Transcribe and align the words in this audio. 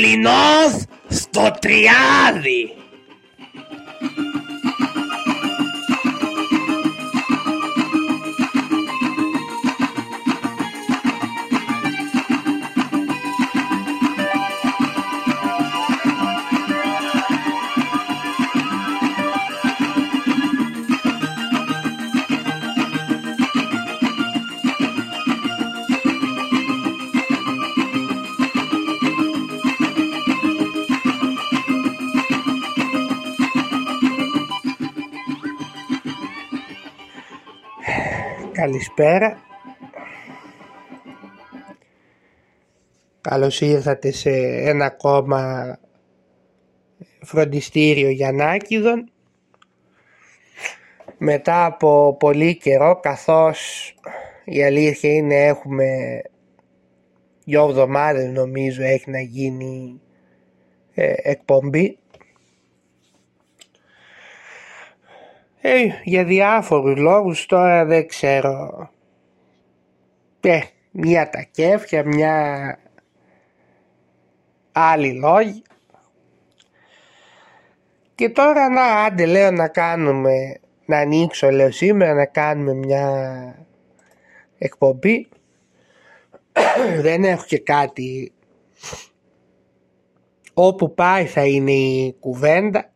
Φαρσαλινός 0.00 0.82
στο 1.08 1.50
τριάδι! 1.60 2.79
Καλησπέρα. 38.80 39.40
Καλώς 43.20 43.60
ήρθατε 43.60 44.12
σε 44.12 44.30
ένα 44.68 44.84
ακόμα 44.84 45.78
φροντιστήριο 47.22 48.10
Γιαννάκηδων. 48.10 49.10
Μετά 51.18 51.64
από 51.64 52.16
πολύ 52.18 52.56
καιρό 52.56 53.00
καθώς 53.02 53.94
η 54.44 54.64
αλήθεια 54.64 55.12
είναι 55.12 55.46
έχουμε 55.46 56.20
δυο 57.44 57.68
εβδομάδες 57.68 58.30
νομίζω 58.32 58.82
έχει 58.82 59.10
να 59.10 59.20
γίνει 59.20 60.00
ε, 60.94 61.12
εκπομπή. 61.16 61.98
Ε, 65.60 65.86
για 66.04 66.24
διάφορους 66.24 66.98
λόγους 66.98 67.46
τώρα 67.46 67.84
δεν 67.84 68.08
ξέρω. 68.08 68.88
Ε, 70.40 70.60
μια 70.90 71.30
τα 71.30 71.42
κέφια, 71.50 72.04
μια 72.06 72.78
άλλη 74.72 75.12
λόγοι. 75.12 75.62
Και 78.14 78.28
τώρα 78.28 78.68
να 78.68 79.04
άντε 79.04 79.26
λέω 79.26 79.50
να 79.50 79.68
κάνουμε, 79.68 80.60
να 80.84 80.98
ανοίξω 80.98 81.50
λέω 81.50 81.70
σήμερα 81.70 82.14
να 82.14 82.26
κάνουμε 82.26 82.74
μια 82.74 83.66
εκπομπή. 84.58 85.28
δεν 87.02 87.24
έχω 87.24 87.44
και 87.46 87.58
κάτι 87.58 88.32
όπου 90.54 90.94
πάει 90.94 91.24
θα 91.24 91.46
είναι 91.46 91.72
η 91.72 92.16
κουβέντα. 92.20 92.90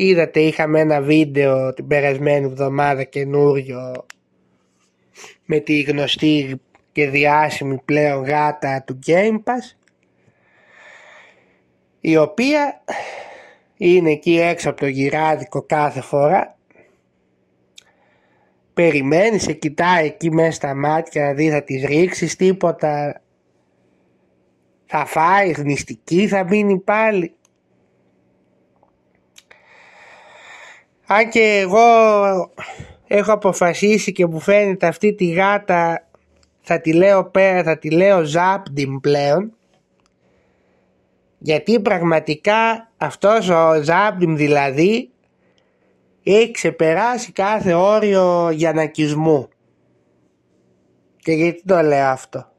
Είδατε 0.00 0.40
είχαμε 0.40 0.80
ένα 0.80 1.00
βίντεο 1.00 1.74
την 1.74 1.86
περασμένη 1.86 2.44
εβδομάδα 2.46 3.04
καινούριο 3.04 4.06
με 5.44 5.58
τη 5.58 5.80
γνωστή 5.80 6.60
και 6.92 7.08
διάσημη 7.08 7.80
πλέον 7.84 8.24
γάτα 8.24 8.82
του 8.86 8.98
Game 9.06 9.36
Pass 9.44 9.76
η 12.00 12.16
οποία 12.16 12.84
είναι 13.76 14.10
εκεί 14.10 14.38
έξω 14.40 14.70
από 14.70 14.80
το 14.80 14.86
γυράδικο 14.86 15.62
κάθε 15.62 16.00
φορά. 16.00 16.56
Περιμένεις, 18.74 19.42
σε 19.42 19.52
κοιτάει 19.52 20.06
εκεί 20.06 20.30
μέσα 20.30 20.52
στα 20.52 20.74
μάτια 20.74 21.24
να 21.24 21.32
δει 21.32 21.50
θα 21.50 21.62
τις 21.62 21.84
ρίξεις 21.84 22.36
τίποτα. 22.36 23.22
Θα 24.86 25.04
φάεις 25.04 25.56
γνηστική 25.56 26.28
θα 26.28 26.44
μείνει 26.44 26.78
πάλι 26.78 27.37
Αν 31.10 31.28
και 31.28 31.58
εγώ 31.62 31.80
έχω 33.06 33.32
αποφασίσει 33.32 34.12
και 34.12 34.26
μου 34.26 34.40
φαίνεται 34.40 34.86
αυτή 34.86 35.14
τη 35.14 35.26
γάτα 35.26 36.08
θα 36.60 36.80
τη 36.80 36.92
λέω 36.92 37.24
πέρα, 37.24 37.62
θα 37.62 37.78
τη 37.78 37.90
λέω 37.90 38.24
Ζάπντιμ 38.24 38.96
πλέον 38.96 39.52
γιατί 41.38 41.80
πραγματικά 41.80 42.90
αυτός 42.96 43.48
ο 43.48 43.82
Ζάπντιμ 43.82 44.34
δηλαδή 44.34 45.10
έχει 46.22 46.50
ξεπεράσει 46.50 47.32
κάθε 47.32 47.74
όριο 47.74 48.50
γιανακισμού. 48.50 49.48
Και 51.16 51.32
γιατί 51.32 51.62
το 51.66 51.80
λέω 51.80 52.06
αυτό; 52.06 52.52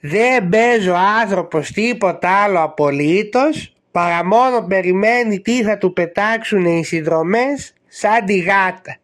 Δεν 0.00 0.48
παίζω 0.48 0.94
άνθρωπος 0.94 1.70
τίποτα 1.70 2.42
άλλο 2.42 2.62
απολύτως 2.62 3.75
παρά 3.96 4.24
μόνο 4.24 4.66
περιμένει 4.66 5.40
τι 5.40 5.62
θα 5.62 5.78
του 5.78 5.92
πετάξουν 5.92 6.64
οι 6.64 6.84
συνδρομές 6.84 7.74
σαν 7.86 8.24
τη 8.24 8.38
γάτα. 8.38 8.96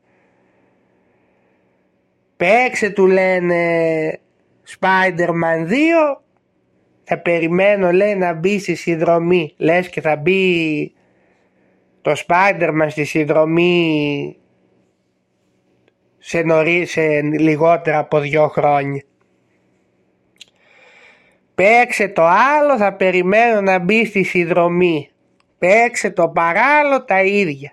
Παίξε 2.36 2.90
του 2.90 3.06
λένε 3.06 4.20
Spider-Man 4.68 5.68
2 5.68 5.72
θα 7.04 7.18
περιμένω 7.18 7.92
λέει 7.92 8.14
να 8.14 8.32
μπει 8.32 8.58
στη 8.58 8.74
συνδρομή 8.74 9.54
λες 9.56 9.88
και 9.88 10.00
θα 10.00 10.16
μπει 10.16 10.92
το 12.02 12.12
Spider-Man 12.26 12.86
στη 12.88 13.04
συνδρομή 13.04 14.36
σε, 16.18 16.42
νωρί, 16.42 16.84
σε 16.86 17.20
λιγότερα 17.20 17.98
από 17.98 18.18
δύο 18.18 18.48
χρόνια. 18.48 19.02
Παίξε 21.54 22.08
το 22.08 22.24
άλλο 22.24 22.76
θα 22.76 22.92
περιμένω 22.92 23.60
να 23.60 23.78
μπει 23.78 24.06
στη 24.06 24.22
συνδρομή. 24.22 25.10
Παίξε 25.58 26.10
το 26.10 26.28
παράλληλο 26.28 27.04
τα 27.04 27.22
ίδια. 27.22 27.72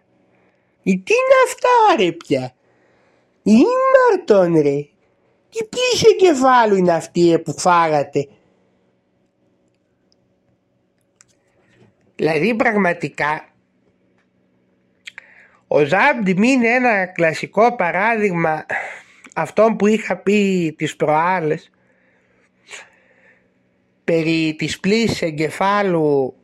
Τι 0.83 0.91
είναι 0.91 1.37
αυτά 1.45 2.03
ρε 2.03 2.11
πια; 2.11 2.53
Ήμαρτον 3.43 4.61
ρε. 4.61 4.87
Τι 5.49 5.63
πίσω 5.69 6.13
κεφάλου 6.17 6.75
είναι 6.75 6.93
αυτή 6.93 7.39
που 7.39 7.59
φάγατε; 7.59 8.27
Δηλαδή 12.15 12.55
πραγματικά 12.55 13.43
ο 15.67 15.83
Ζάμπντιμ 15.83 16.43
είναι 16.43 16.67
ένα 16.69 17.05
κλασικό 17.05 17.75
παράδειγμα 17.75 18.65
αυτών 19.35 19.75
που 19.75 19.87
είχα 19.87 20.17
πει 20.17 20.73
τις 20.77 20.95
προάλλες 20.95 21.71
περί 24.09 24.55
της 24.57 24.79
πλήσης 24.79 25.21
εγκεφάλου 25.21 26.35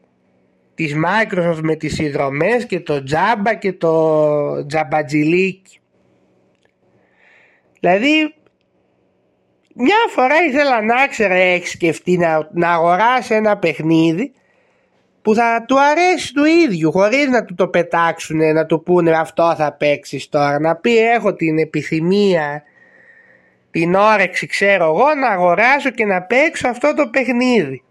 της 0.75 0.95
Microsoft 1.05 1.59
με 1.61 1.75
τις 1.75 1.93
συνδρομές 1.93 2.65
και 2.65 2.79
το 2.79 3.03
τζάμπα 3.03 3.53
και 3.53 3.73
το 3.73 4.65
τζαμπατζιλίκι. 4.65 5.79
Δηλαδή 7.79 8.33
μια 9.75 9.95
φορά 10.09 10.35
ήθελα 10.47 10.81
να 10.81 11.07
ξέρω 11.07 11.33
έχεις 11.33 11.71
σκεφτεί 11.71 12.17
να, 12.17 12.49
να 12.51 12.71
αγοράσεις 12.71 13.29
ένα 13.29 13.57
παιχνίδι 13.57 14.31
που 15.21 15.35
θα 15.35 15.65
του 15.67 15.79
αρέσει 15.81 16.33
του 16.33 16.45
ίδιου 16.45 16.91
χωρίς 16.91 17.27
να 17.27 17.45
του 17.45 17.55
το 17.55 17.67
πετάξουν 17.67 18.53
να 18.53 18.65
του 18.65 18.83
πούνε 18.83 19.11
αυτό 19.11 19.53
θα 19.57 19.73
παίξεις 19.73 20.29
τώρα 20.29 20.59
να 20.59 20.75
πει 20.75 20.97
έχω 20.97 21.33
την 21.33 21.57
επιθυμία 21.57 22.63
την 23.75 23.95
όρεξη 23.95 24.47
ξέρω 24.47 24.85
εγώ 24.85 25.13
να 25.15 25.29
αγοράσω 25.29 25.89
και 25.89 26.05
να 26.05 26.21
παίξω 26.21 26.67
αυτό 26.67 26.93
το 26.93 27.07
παιχνίδι. 27.07 27.83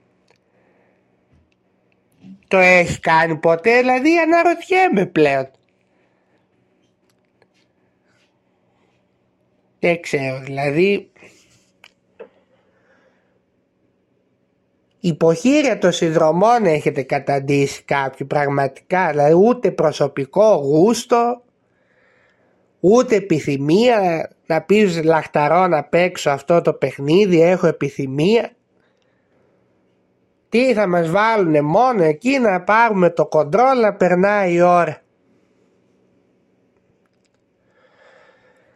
Το 2.48 2.56
έχει 2.56 3.00
κάνει 3.00 3.36
ποτέ 3.36 3.78
δηλαδή 3.78 4.18
αναρωτιέμαι 4.18 5.06
πλέον. 5.06 5.50
Δεν 9.78 10.00
ξέρω 10.00 10.38
δηλαδή 10.38 11.12
υποχείρια 15.00 15.78
των 15.78 15.92
συνδρομών 15.92 16.64
έχετε 16.64 17.02
καταντήσει 17.02 17.82
κάποιοι 17.82 18.26
πραγματικά, 18.26 19.10
δηλαδή 19.10 19.34
ούτε 19.34 19.70
προσωπικό 19.70 20.54
γούστο, 20.54 21.42
ούτε 22.80 23.14
επιθυμία 23.16 24.30
να 24.46 24.62
πεις 24.62 25.02
λαχταρό 25.04 25.66
να 25.66 25.84
παίξω 25.84 26.30
αυτό 26.30 26.60
το 26.60 26.72
παιχνίδι, 26.72 27.42
έχω 27.42 27.66
επιθυμία. 27.66 28.50
Τι 30.48 30.74
θα 30.74 30.86
μας 30.86 31.10
βάλουνε 31.10 31.60
μόνο 31.60 32.02
εκεί 32.02 32.38
να 32.38 32.62
πάρουμε 32.62 33.10
το 33.10 33.26
κοντρόλ 33.26 33.80
να 33.80 33.94
περνάει 33.94 34.52
η 34.52 34.60
ώρα. 34.60 35.02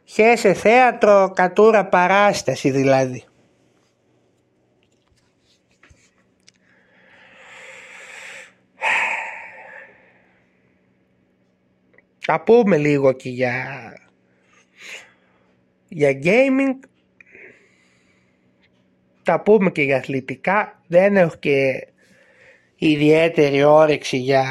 Χέσε 0.05 0.53
θέατρο 0.53 1.33
κατούρα 1.35 1.87
παράσταση 1.87 2.71
δηλαδή. 2.71 3.25
Θα 12.19 12.41
πούμε 12.41 12.77
λίγο 12.77 13.13
και 13.13 13.29
για, 13.29 13.93
για 15.89 16.19
gaming. 16.23 16.89
Θα 19.23 19.41
πούμε 19.41 19.71
και 19.71 19.83
για 19.83 19.97
αθλητικά. 19.97 20.83
Δεν 20.87 21.17
έχω 21.17 21.37
και 21.39 21.87
ιδιαίτερη 22.77 23.63
όρεξη 23.63 24.17
για 24.17 24.45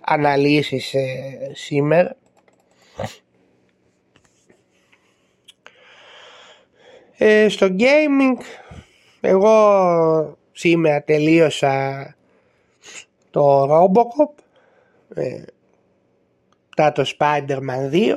αναλύσεις 0.00 0.94
ε, 0.94 1.50
σήμερα. 1.54 2.16
Ε, 7.16 7.48
στο 7.48 7.66
gaming 7.78 8.42
εγώ 9.20 10.38
σήμερα 10.52 11.02
τελείωσα 11.02 12.16
το 13.30 13.62
Robocop 13.64 14.42
ε, 15.14 15.42
μετά 16.68 16.92
το 16.92 17.04
Spider-Man 17.18 17.92
2 17.92 18.16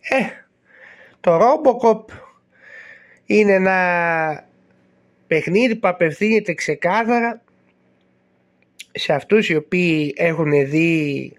ε, 0.00 0.26
το 1.20 1.38
Robocop 1.40 2.04
είναι 3.26 3.52
ένα 3.52 4.46
παιχνίδι 5.26 5.76
που 5.76 5.88
απευθύνεται 5.88 6.54
ξεκάθαρα 6.54 7.42
σε 8.92 9.12
αυτούς 9.12 9.48
οι 9.48 9.56
οποίοι 9.56 10.14
έχουν 10.16 10.50
δει 10.50 11.32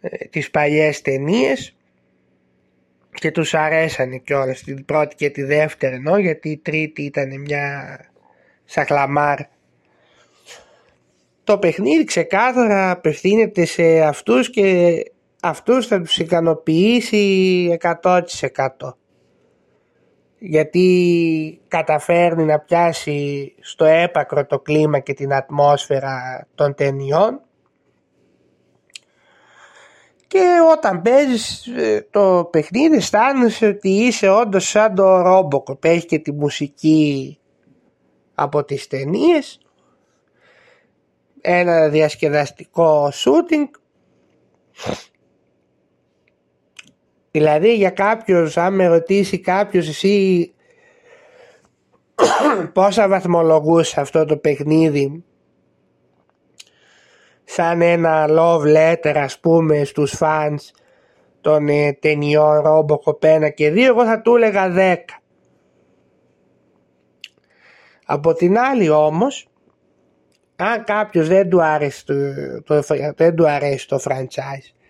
ε, 0.00 0.16
τις 0.26 0.50
παλιές 0.50 1.02
ταινίες 1.02 1.76
και 3.14 3.30
τους 3.30 3.54
αρέσανε 3.54 4.16
κιόλας 4.16 4.62
την 4.62 4.84
πρώτη 4.84 5.14
και 5.14 5.30
τη 5.30 5.42
δεύτερη 5.42 5.94
ενώ 5.94 6.18
γιατί 6.18 6.48
η 6.48 6.56
τρίτη 6.56 7.02
ήταν 7.02 7.40
μια 7.40 7.98
σαχλαμάρ. 8.64 9.38
Το 11.44 11.58
παιχνίδι 11.58 12.04
ξεκάθαρα 12.04 12.90
απευθύνεται 12.90 13.64
σε 13.64 14.00
αυτούς 14.00 14.50
και 14.50 14.96
αυτούς 15.44 15.86
θα 15.86 16.00
τους 16.00 16.18
ικανοποιήσει 16.18 17.78
100% 18.02 18.22
γιατί 20.38 21.60
καταφέρνει 21.68 22.44
να 22.44 22.58
πιάσει 22.58 23.54
στο 23.60 23.84
έπακρο 23.84 24.46
το 24.46 24.60
κλίμα 24.60 24.98
και 24.98 25.14
την 25.14 25.32
ατμόσφαιρα 25.32 26.46
των 26.54 26.74
ταινιών. 26.74 27.40
Και 30.26 30.58
όταν 30.70 31.02
παίζεις 31.02 31.66
ε, 31.66 32.06
το 32.10 32.48
παιχνίδι 32.50 32.96
αισθάνεσαι 32.96 33.66
ότι 33.66 33.88
είσαι 33.88 34.28
όντως 34.28 34.68
σαν 34.68 34.94
το 34.94 35.22
Robocop. 35.26 35.84
Έχει 35.84 36.06
και 36.06 36.18
τη 36.18 36.32
μουσική 36.32 37.38
από 38.34 38.64
τις 38.64 38.86
ταινίες. 38.86 39.60
Ένα 41.40 41.88
διασκεδαστικό 41.88 43.12
shooting 43.14 43.68
δηλαδή 47.32 47.74
για 47.74 47.90
κάποιος 47.90 48.56
αν 48.56 48.74
με 48.74 48.86
ρωτήσει 48.86 49.40
κάποιος 49.40 49.88
εσύ 49.88 50.52
πόσα 52.72 53.08
βαθμολογούσες 53.08 53.98
αυτό 53.98 54.24
το 54.24 54.36
παιχνίδι 54.36 55.24
σαν 57.44 57.82
ένα 57.82 58.26
love 58.28 58.62
letter 58.76 59.14
ας 59.16 59.38
πούμε 59.40 59.84
στους 59.84 60.14
fans 60.20 60.58
των 61.40 61.68
ε, 61.68 61.92
ταινιών 61.92 62.62
Robocop 62.66 63.46
1 63.46 63.54
και 63.54 63.72
2 63.72 63.78
εγώ 63.78 64.04
θα 64.04 64.20
του 64.20 64.36
έλεγα 64.36 64.72
10 64.76 64.96
από 68.06 68.34
την 68.34 68.58
άλλη 68.58 68.88
όμως 68.88 69.46
αν 70.56 70.84
κάποιος 70.84 71.28
δεν 71.28 71.48
του 71.48 71.62
αρέσει 71.62 72.06
το, 72.06 72.14
το, 72.62 72.82
δεν 73.16 73.34
του 73.36 73.48
αρέσει 73.48 73.88
το 73.88 74.00
franchise 74.04 74.81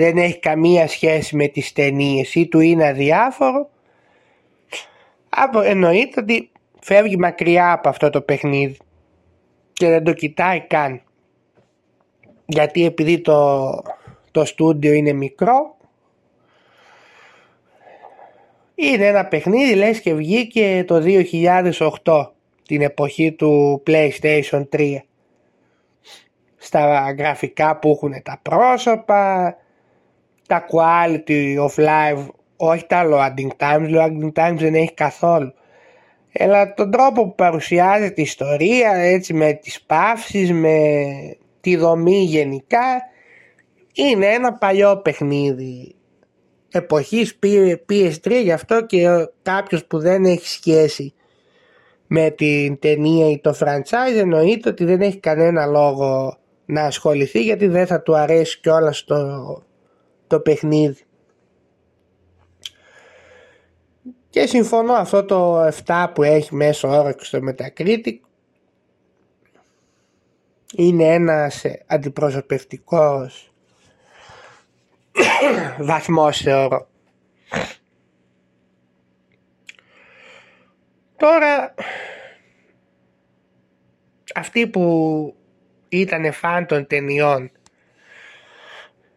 δεν 0.00 0.16
έχει 0.16 0.38
καμία 0.38 0.88
σχέση 0.88 1.36
με 1.36 1.46
τις 1.46 1.72
ταινίες. 1.72 2.34
Ή 2.34 2.46
του 2.46 2.60
είναι 2.60 2.86
αδιάφορο. 2.86 3.70
Εννοείται 5.64 6.20
ότι 6.20 6.50
φεύγει 6.80 7.16
μακριά 7.16 7.72
από 7.72 7.88
αυτό 7.88 8.10
το 8.10 8.20
παιχνίδι. 8.20 8.76
Και 9.72 9.88
δεν 9.88 10.04
το 10.04 10.12
κοιτάει 10.12 10.60
καν. 10.60 11.02
Γιατί 12.46 12.84
επειδή 12.84 13.20
το, 13.20 13.70
το 14.30 14.44
στούντιο 14.44 14.92
είναι 14.92 15.12
μικρό 15.12 15.76
είναι 18.74 19.06
ένα 19.06 19.26
παιχνίδι 19.26 19.74
λες 19.74 20.00
και 20.00 20.14
βγήκε 20.14 20.84
το 20.86 21.02
2008 22.04 22.26
την 22.62 22.82
εποχή 22.82 23.32
του 23.32 23.82
PlayStation 23.86 24.62
3 24.72 24.96
στα 26.56 27.14
γραφικά 27.18 27.78
που 27.78 27.90
έχουν 27.90 28.22
τα 28.22 28.40
πρόσωπα 28.42 29.56
τα 30.50 30.66
quality 30.72 31.56
of 31.58 31.84
life 31.84 32.26
όχι 32.56 32.86
τα 32.86 33.04
loading 33.04 33.50
times, 33.56 33.90
loading 33.94 34.32
times 34.32 34.56
δεν 34.58 34.74
έχει 34.74 34.94
καθόλου. 34.94 35.52
Αλλά 36.38 36.74
τον 36.74 36.90
τρόπο 36.90 37.22
που 37.22 37.34
παρουσιάζεται 37.34 38.20
η 38.20 38.22
ιστορία 38.22 38.92
έτσι 38.92 39.34
με 39.34 39.52
τις 39.52 39.82
παύσεις 39.82 40.52
με 40.52 40.96
τη 41.60 41.76
δομή 41.76 42.22
γενικά 42.22 43.02
είναι 43.94 44.26
ένα 44.26 44.52
παλιό 44.52 44.96
παιχνίδι 44.96 45.94
εποχής 46.70 47.38
PS3 47.88 48.42
γι' 48.42 48.52
αυτό 48.52 48.86
και 48.86 49.06
κάποιος 49.42 49.84
που 49.84 49.98
δεν 49.98 50.24
έχει 50.24 50.48
σχέση 50.48 51.14
με 52.06 52.30
την 52.30 52.78
ταινία 52.78 53.30
ή 53.30 53.38
το 53.38 53.54
franchise 53.60 54.18
εννοείται 54.18 54.68
ότι 54.68 54.84
δεν 54.84 55.00
έχει 55.00 55.18
κανένα 55.18 55.66
λόγο 55.66 56.38
να 56.64 56.82
ασχοληθεί 56.82 57.42
γιατί 57.42 57.66
δεν 57.66 57.86
θα 57.86 58.02
του 58.02 58.16
αρέσει 58.16 58.60
κιόλας 58.60 59.04
το, 59.04 59.16
το 60.30 60.40
παιχνίδι. 60.40 61.04
Και 64.30 64.46
συμφωνώ 64.46 64.92
αυτό 64.92 65.24
το 65.24 65.66
7 65.86 66.06
που 66.14 66.22
έχει 66.22 66.54
μέσω 66.54 66.88
όρεξη 66.88 67.26
στο 67.26 67.38
Metacritic 67.48 68.16
είναι 70.76 71.04
ένας 71.04 71.64
αντιπροσωπευτικός 71.86 73.52
βαθμός 75.88 76.38
θεωρώ. 76.38 76.88
Τώρα 81.16 81.74
αυτοί 84.34 84.66
που 84.66 85.34
ήταν 85.88 86.32
φαν 86.32 86.66
των 86.66 86.86
ταινιών 86.86 87.50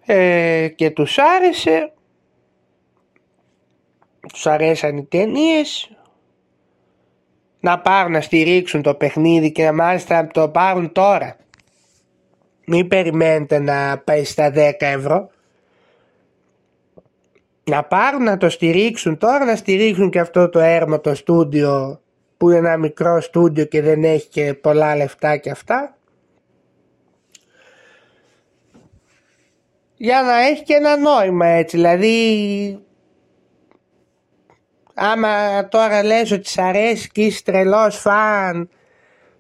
ε, 0.06 0.68
και 0.76 0.90
τους 0.90 1.18
άρεσε 1.18 1.94
τους 4.28 4.48
αρέσαν 4.48 4.98
οι 4.98 5.06
ταινίες 5.06 5.90
να 7.60 7.80
πάρουν 7.80 8.12
να 8.12 8.22
στηρίξουν 8.22 8.82
το 8.82 8.94
παιχνίδι 8.94 9.52
και 9.52 9.64
να 9.64 9.74
μάλιστα 9.74 10.22
να 10.22 10.28
το 10.28 10.50
πάρουν 10.50 10.92
τώρα. 10.92 11.38
Μην 12.66 12.88
περιμένετε 12.88 13.60
να 13.60 13.98
πάει 13.98 14.24
στα 14.24 14.52
10 14.56 14.72
ευρώ. 14.78 15.30
Να 17.64 17.84
πάρουν 17.84 18.24
να 18.24 18.38
το 18.38 18.50
στηρίξουν 18.50 19.18
τώρα, 19.18 19.46
να 19.46 19.56
στηρίξουν 19.56 20.10
και 20.10 20.20
αυτό 20.20 20.50
το 20.50 20.60
έρμο 20.60 21.00
το 21.00 21.16
στούντιο 21.16 22.02
που 22.38 22.50
είναι 22.50 22.58
ένα 22.58 22.78
μικρό 22.78 23.22
στούντιο 23.22 23.66
και 23.66 23.82
δεν 23.82 24.04
έχει 24.04 24.28
και 24.28 24.54
πολλά 24.54 24.96
λεφτά 24.96 25.38
και 25.38 25.50
αυτά. 25.50 25.98
Για 30.04 30.22
να 30.22 30.40
έχει 30.40 30.64
και 30.64 30.74
ένα 30.74 30.98
νόημα 30.98 31.46
έτσι, 31.46 31.78
δηλαδή 31.78 32.80
άμα 34.94 35.68
τώρα 35.68 36.04
λες 36.04 36.32
ότι 36.32 36.48
σ' 36.48 36.58
αρέσει 36.58 37.10
και 37.10 37.22
είσαι 37.22 37.44
τρελός 37.44 37.98
φαν 37.98 38.70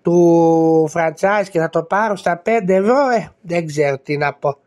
του 0.02 0.90
franchise 0.94 1.46
και 1.52 1.60
θα 1.60 1.70
το 1.70 1.84
πάρω 1.84 2.16
στα 2.16 2.42
5 2.46 2.60
ευρώ, 2.68 3.10
ε, 3.10 3.32
δεν 3.42 3.66
ξέρω 3.66 4.00
τι 4.00 4.18
να 4.18 4.34
πω. 4.34 4.58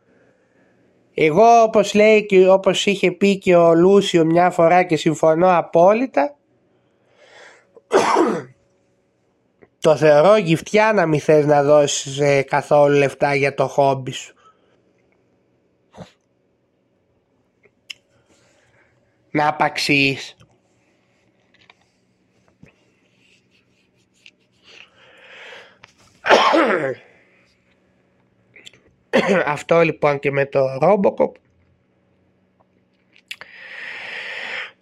Εγώ 1.15 1.63
όπως 1.63 1.95
λέει 1.95 2.27
και 2.27 2.49
όπως 2.49 2.87
είχε 2.87 3.11
πει 3.11 3.39
και 3.39 3.57
ο 3.57 3.75
Λούσιο 3.75 4.25
μια 4.25 4.51
φορά 4.51 4.83
και 4.83 4.97
συμφωνώ 4.97 5.57
απόλυτα 5.57 6.37
το 9.81 9.97
θεωρώ 9.97 10.37
γυφτιά 10.37 10.93
να 10.95 11.07
μην 11.07 11.21
θες 11.21 11.47
να 11.47 11.63
δώσεις 11.63 12.19
ε, 12.21 12.43
καθόλου 12.43 12.97
λεφτά 12.97 13.35
για 13.35 13.55
το 13.55 13.67
χόμπι 13.67 14.11
σου. 14.11 14.36
Να 19.37 19.49
απαξιείς. 19.49 20.37
Αυτό 29.47 29.81
λοιπόν 29.81 30.19
και 30.19 30.31
με 30.31 30.47
το 30.47 30.79
Robocop. 30.81 31.33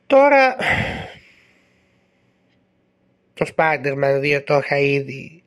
Τώρα 0.07 0.57
το 3.35 3.47
Spider-Man 3.57 4.21
2 4.23 4.43
το 4.45 4.57
είχα 4.57 4.79
ήδη 4.79 5.43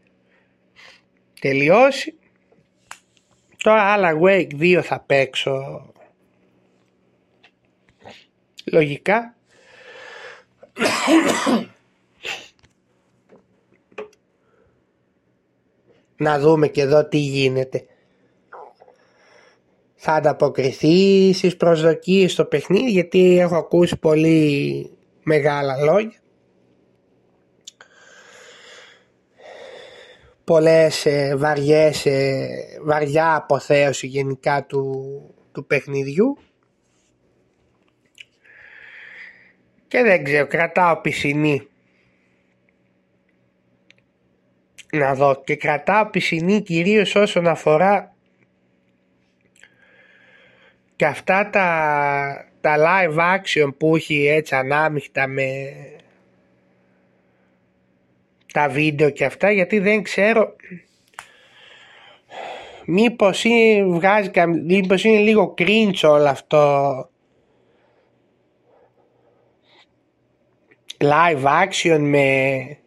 τελειώσει. 1.39 2.15
Τώρα 3.63 3.81
άλλα 3.81 4.11
Wake 4.23 4.51
2 4.59 4.79
θα 4.83 4.99
παίξω 4.99 5.87
λογικά. 8.71 9.35
να 16.17 16.39
δούμε 16.39 16.67
και 16.67 16.81
εδώ 16.81 17.05
τι 17.05 17.17
γίνεται. 17.17 17.85
Θα 19.95 20.13
ανταποκριθεί 20.13 21.33
στις 21.33 21.57
προσδοκίες 21.57 22.31
στο 22.31 22.45
παιχνίδι 22.45 22.91
γιατί 22.91 23.39
έχω 23.39 23.55
ακούσει 23.55 23.97
πολύ 23.97 24.91
μεγάλα 25.23 25.77
λόγια. 25.77 26.19
Πολλές 30.43 31.05
ε, 31.05 31.35
βαριές, 31.37 32.05
ε, 32.05 32.47
βαριά 32.83 33.35
αποθέωση 33.35 34.07
γενικά 34.07 34.65
του, 34.65 35.05
του 35.51 35.65
παιχνιδιού. 35.65 36.37
Και 39.87 40.01
δεν 40.01 40.23
ξέρω, 40.23 40.47
κρατάω 40.47 40.97
πισινή. 40.97 41.67
Να 44.91 45.13
δω 45.15 45.41
και 45.45 45.55
κρατάω 45.55 46.05
πισινή 46.05 46.61
κυρίως 46.61 47.15
όσον 47.15 47.47
αφορά 47.47 48.15
και 50.95 51.05
αυτά 51.05 51.49
τα, 51.49 52.47
τα 52.61 52.75
live 52.77 53.17
action 53.17 53.69
που 53.77 53.95
έχει 53.95 54.27
έτσι 54.27 54.55
ανάμειχτα 54.55 55.27
με 55.27 55.73
τα 58.53 58.69
βίντεο 58.69 59.09
και 59.09 59.25
αυτά 59.25 59.51
γιατί 59.51 59.79
δεν 59.79 60.03
ξέρω 60.03 60.55
μήπως 62.85 63.43
είναι, 63.43 63.83
βγάζει, 63.83 64.31
μήπως 64.65 65.03
είναι 65.03 65.19
λίγο 65.19 65.53
cringe 65.57 66.01
όλο 66.03 66.27
αυτό 66.27 67.09
live 70.97 71.43
action 71.43 71.99
με 71.99 72.77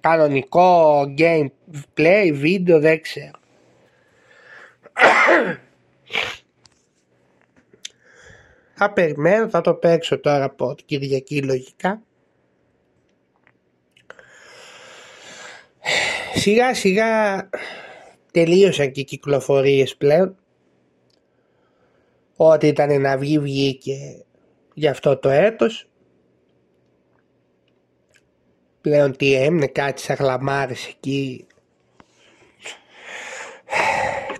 κανονικό 0.00 1.02
gameplay, 1.18 2.30
βίντεο, 2.32 2.80
δεν 2.80 3.00
ξέρω. 3.00 3.38
θα 8.78 8.92
περιμένω, 8.92 9.48
θα 9.48 9.60
το 9.60 9.74
παίξω 9.74 10.20
τώρα 10.20 10.44
από 10.44 10.74
την 10.74 10.86
Κυριακή 10.86 11.42
λογικά. 11.42 12.02
Σιγά 16.34 16.74
σιγά 16.74 17.48
τελείωσαν 18.32 18.92
και 18.92 19.00
οι 19.00 19.04
κυκλοφορίες 19.04 19.96
πλέον. 19.96 20.36
Ό,τι 22.36 22.66
ήταν 22.66 23.00
να 23.00 23.18
βγει 23.18 23.38
βγήκε 23.38 24.24
για 24.74 24.90
αυτό 24.90 25.16
το 25.16 25.28
έτος 25.28 25.88
πλέον 28.86 29.16
τι 29.16 29.34
έμεινε 29.34 29.66
κάτι 29.66 30.00
σαν 30.00 30.16
γλαμάρες 30.16 30.86
εκεί. 30.86 31.46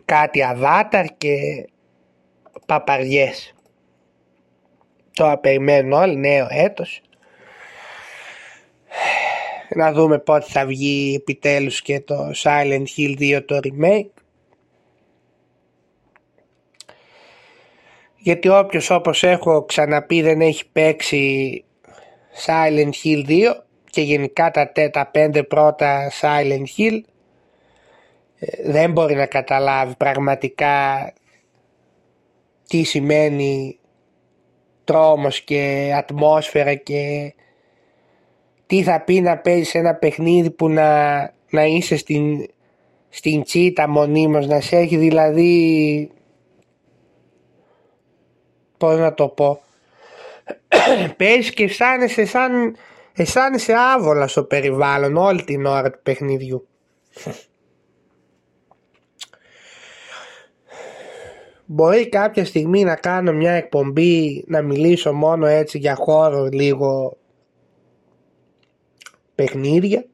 Κάτι 0.04 0.42
αβάταρ 0.42 1.06
και 1.16 1.36
παπαριές. 2.66 3.54
Τώρα 5.12 5.38
περιμένουν 5.38 5.92
όλοι 5.92 6.16
νέο 6.16 6.46
έτος. 6.50 7.00
Να 9.74 9.92
δούμε 9.92 10.18
πότε 10.18 10.46
θα 10.48 10.66
βγει 10.66 11.14
επιτέλους 11.14 11.82
και 11.82 12.00
το 12.00 12.30
Silent 12.42 12.84
Hill 12.96 13.18
2 13.18 13.44
το 13.46 13.58
remake. 13.62 14.22
Γιατί 18.16 18.48
όποιος 18.48 18.90
όπως 18.90 19.22
έχω 19.22 19.64
ξαναπεί 19.64 20.22
δεν 20.22 20.40
έχει 20.40 20.68
παίξει 20.72 21.64
Silent 22.46 22.90
Hill 23.04 23.26
2 23.28 23.65
και 23.96 24.02
γενικά 24.02 24.50
τα, 24.50 24.72
τα 24.90 25.06
πέντε 25.06 25.42
πρώτα 25.42 26.10
Silent 26.20 26.64
Hill 26.76 27.00
ε, 28.38 28.70
δεν 28.70 28.92
μπορεί 28.92 29.14
να 29.14 29.26
καταλάβει 29.26 29.94
πραγματικά 29.96 31.12
τι 32.68 32.82
σημαίνει 32.82 33.78
τρόμος 34.84 35.40
και 35.40 35.92
ατμόσφαιρα 35.96 36.74
και 36.74 37.34
τι 38.66 38.82
θα 38.82 39.00
πει 39.00 39.20
να 39.20 39.38
παίζεις 39.38 39.74
ένα 39.74 39.94
παιχνίδι 39.94 40.50
που 40.50 40.68
να, 40.68 41.20
να 41.50 41.64
είσαι 41.64 41.96
στην, 41.96 42.46
στην 43.08 43.42
τσίτα 43.42 43.88
μονίμως, 43.88 44.46
να 44.46 44.60
σε 44.60 44.76
έχει 44.76 44.96
δηλαδή 44.96 46.10
πώς 48.76 48.98
να 48.98 49.14
το 49.14 49.28
πω 49.28 49.60
παίζεις 51.16 51.50
και 51.50 51.64
αισθάνεσαι 51.64 52.24
σαν 52.24 52.76
αισθάνεσαι 53.16 53.74
άβολα 53.76 54.26
στο 54.26 54.44
περιβάλλον 54.44 55.16
όλη 55.16 55.44
την 55.44 55.66
ώρα 55.66 55.90
του 55.90 56.00
παιχνιδιού. 56.02 56.68
Μπορεί 61.66 62.08
κάποια 62.08 62.44
στιγμή 62.44 62.84
να 62.84 62.94
κάνω 62.94 63.32
μια 63.32 63.52
εκπομπή 63.52 64.44
να 64.46 64.62
μιλήσω 64.62 65.12
μόνο 65.12 65.46
έτσι 65.46 65.78
για 65.78 65.94
χώρο 65.94 66.44
λίγο 66.44 67.16
παιχνίδια. 69.34 70.04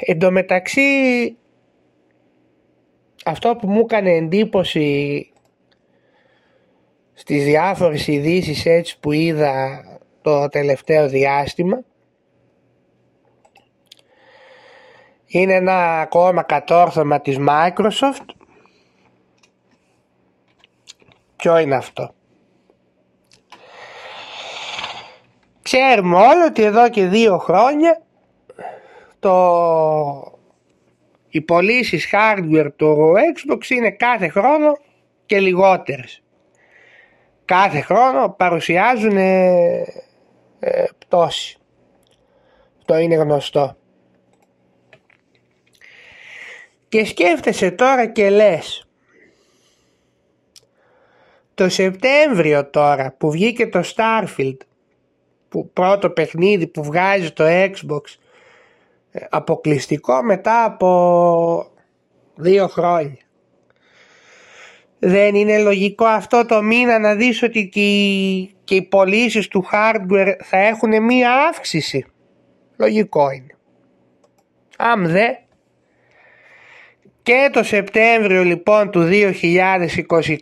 Εν 0.00 0.18
τω 0.18 0.30
μεταξύ 0.30 0.80
αυτό 3.24 3.56
που 3.56 3.68
μου 3.68 3.80
έκανε 3.80 4.10
εντύπωση 4.10 5.29
στις 7.20 7.44
διάφορες 7.44 8.06
ειδήσεις 8.06 8.66
έτσι 8.66 8.98
που 9.00 9.12
είδα 9.12 9.84
το 10.22 10.48
τελευταίο 10.48 11.08
διάστημα 11.08 11.82
είναι 15.26 15.54
ένα 15.54 16.00
ακόμα 16.00 16.42
κατόρθωμα 16.42 17.20
της 17.20 17.36
Microsoft. 17.48 18.24
Ποιο 21.36 21.58
είναι 21.58 21.74
αυτό; 21.74 22.14
Ξέρουμε 25.62 26.16
όλοι 26.16 26.42
ότι 26.42 26.62
εδώ 26.62 26.88
και 26.88 27.06
δύο 27.06 27.38
χρόνια 27.38 28.02
το... 29.18 30.38
οι 31.28 31.40
πωλήσεις 31.40 32.08
hardware 32.12 32.68
του 32.76 33.14
Xbox 33.34 33.70
είναι 33.70 33.90
κάθε 33.90 34.28
χρόνο 34.28 34.76
και 35.26 35.40
λιγότερες 35.40 36.19
κάθε 37.50 37.80
χρόνο 37.80 38.34
παρουσιάζουν 38.38 39.16
ε, 39.16 39.84
πτώση. 40.98 41.58
Αυτό 42.78 42.96
είναι 42.98 43.14
γνωστό. 43.14 43.76
Και 46.88 47.04
σκέφτεσαι 47.04 47.70
τώρα 47.70 48.06
και 48.06 48.30
λες 48.30 48.88
το 51.54 51.68
Σεπτέμβριο 51.68 52.70
τώρα 52.70 53.14
που 53.18 53.30
βγήκε 53.30 53.66
το 53.66 53.82
Starfield 53.94 54.56
που 55.48 55.70
πρώτο 55.72 56.10
παιχνίδι 56.10 56.66
που 56.66 56.82
βγάζει 56.82 57.30
το 57.32 57.44
Xbox 57.46 58.02
ε, 59.10 59.26
αποκλειστικό 59.30 60.22
μετά 60.22 60.64
από 60.64 61.70
δύο 62.34 62.68
χρόνια. 62.68 63.29
Δεν 65.02 65.34
είναι 65.34 65.58
λογικό 65.58 66.04
αυτό 66.04 66.46
το 66.46 66.62
μήνα 66.62 66.98
να 66.98 67.14
δεις 67.14 67.42
ότι 67.42 67.68
και 67.68 67.80
οι, 67.80 68.54
και 68.64 68.74
οι 68.74 68.82
πωλήσεις 68.82 69.48
του 69.48 69.64
hardware 69.72 70.34
θα 70.42 70.58
έχουν 70.58 71.04
μία 71.04 71.32
αύξηση. 71.48 72.06
Λογικό 72.76 73.30
είναι. 73.30 73.56
Αμ 74.76 75.06
δε. 75.06 75.28
Και 77.22 77.50
το 77.52 77.62
Σεπτέμβριο 77.62 78.42
λοιπόν 78.44 78.90
του 78.90 79.08
2023 79.10 80.36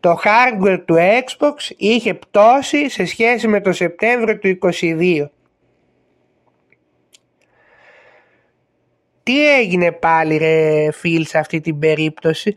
το 0.00 0.20
hardware 0.24 0.82
του 0.86 0.96
Xbox 0.98 1.70
είχε 1.76 2.14
πτώσει 2.14 2.90
σε 2.90 3.04
σχέση 3.04 3.48
με 3.48 3.60
το 3.60 3.72
Σεπτέμβριο 3.72 4.38
του 4.38 4.58
2022. 4.80 5.26
Τι 9.22 9.54
έγινε 9.56 9.92
πάλι 9.92 10.36
ρε 10.36 10.90
φίλ 10.92 11.26
σε 11.26 11.38
αυτή 11.38 11.60
την 11.60 11.78
περίπτωση; 11.78 12.56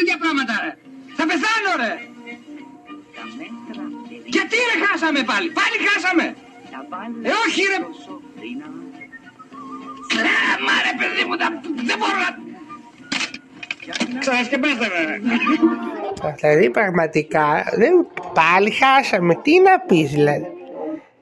Τέτοια 0.00 0.18
πράγματα 0.22 0.54
ρε. 0.64 0.72
Θα 1.16 1.24
πεθάνω 1.30 1.72
ρε. 1.82 1.92
Γιατί 4.34 4.56
ρε 4.68 4.76
χάσαμε 4.84 5.20
πάλι; 5.30 5.48
Πάλι 5.60 5.76
χάσαμε. 5.88 6.26
Ε 7.28 7.30
όχι 7.44 7.62
ρε. 7.72 7.78
Κλάμα 10.12 10.74
ρε 10.88 10.94
παιδί 10.98 11.22
μου. 11.28 11.36
Δεν 11.88 11.96
μπορώ 11.98 12.16
να... 12.24 12.30
Ξανασκεπάστε 14.18 14.86
ρε. 14.88 15.20
Δηλαδή 16.40 16.70
πραγματικά 16.70 17.46
δεν, 17.76 18.06
πάλι 18.34 18.70
χάσαμε. 18.70 19.34
Τι 19.34 19.60
να 19.60 19.80
πεις 19.80 20.10
δηλαδή; 20.10 20.46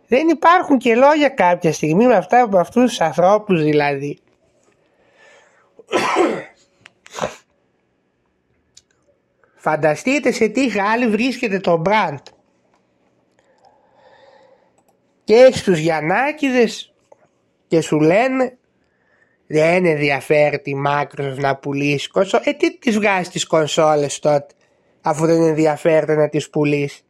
Δεν 0.09 0.29
υπάρχουν 0.29 0.79
και 0.79 0.95
λόγια 0.95 1.29
κάποια 1.29 1.73
στιγμή 1.73 2.07
με 2.07 2.15
αυτά 2.17 2.43
από 2.43 2.59
αυτούς 2.59 2.89
τους 2.89 3.01
ανθρώπους 3.01 3.63
δηλαδή. 3.63 4.19
Φανταστείτε 9.61 10.33
σε 10.33 10.49
τι 10.49 10.71
χάλι 10.71 11.07
βρίσκεται 11.09 11.59
το 11.61 11.77
μπραντ. 11.77 12.19
Και 15.25 15.35
έχεις 15.35 15.63
τους 15.63 15.79
Γιαννάκηδες 15.79 16.95
και 17.69 17.81
σου 17.81 18.01
λένε 18.01 18.59
δεν 19.47 19.85
ενδιαφέρει 19.85 20.59
τη 20.59 20.73
Microsoft 20.87 21.37
να 21.37 21.57
πουλήσει 21.57 22.09
κονσόλες. 22.09 22.47
Ε 22.47 22.53
τι 22.53 22.79
τις 22.79 22.99
βγάζει 22.99 23.31
τις 23.31 23.47
κονσόλες 23.47 24.19
τότε 24.19 24.55
αφού 25.03 25.27
δεν 25.27 25.43
ενδιαφέρεται 25.43 26.15
να 26.15 26.29
τις 26.29 26.51
πουλήσει; 26.51 27.03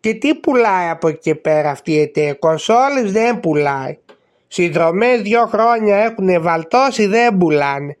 Και 0.00 0.14
τι 0.14 0.34
πουλάει 0.34 0.88
από 0.88 1.08
εκεί 1.08 1.18
και 1.18 1.34
πέρα 1.34 1.70
αυτή 1.70 1.92
η 1.92 2.00
εταιρεία; 2.00 2.34
Κονσόλες 2.34 3.12
δεν 3.12 3.40
πουλάει. 3.40 3.98
Συνδρομές 4.46 5.22
δύο 5.22 5.46
χρόνια 5.46 5.96
έχουν 5.96 6.42
βαλτώσεις 6.42 7.08
δεν 7.08 7.36
πουλάνε. 7.36 7.96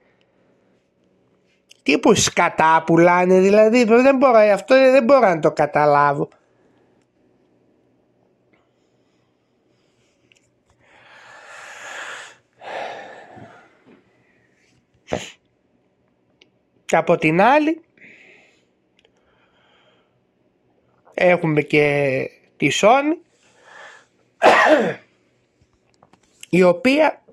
Τι 1.82 1.98
που 1.98 2.14
σκατά 2.14 2.82
πουλάνε 2.86 3.40
δηλαδή. 3.40 3.84
Δεν 3.84 4.16
μπορώ, 4.16 4.38
αυτό 4.38 4.74
δεν 4.74 5.04
μπορώ 5.04 5.28
να 5.28 5.40
το 5.40 5.52
καταλάβω. 5.52 6.28
Και 16.84 16.96
από 16.98 17.16
την 17.16 17.40
άλλη 17.40 17.80
έχουμε 21.14 21.60
και 21.60 22.28
τη 22.56 22.68
Sony 22.80 23.16
η 26.48 26.62
οποία 26.62 27.24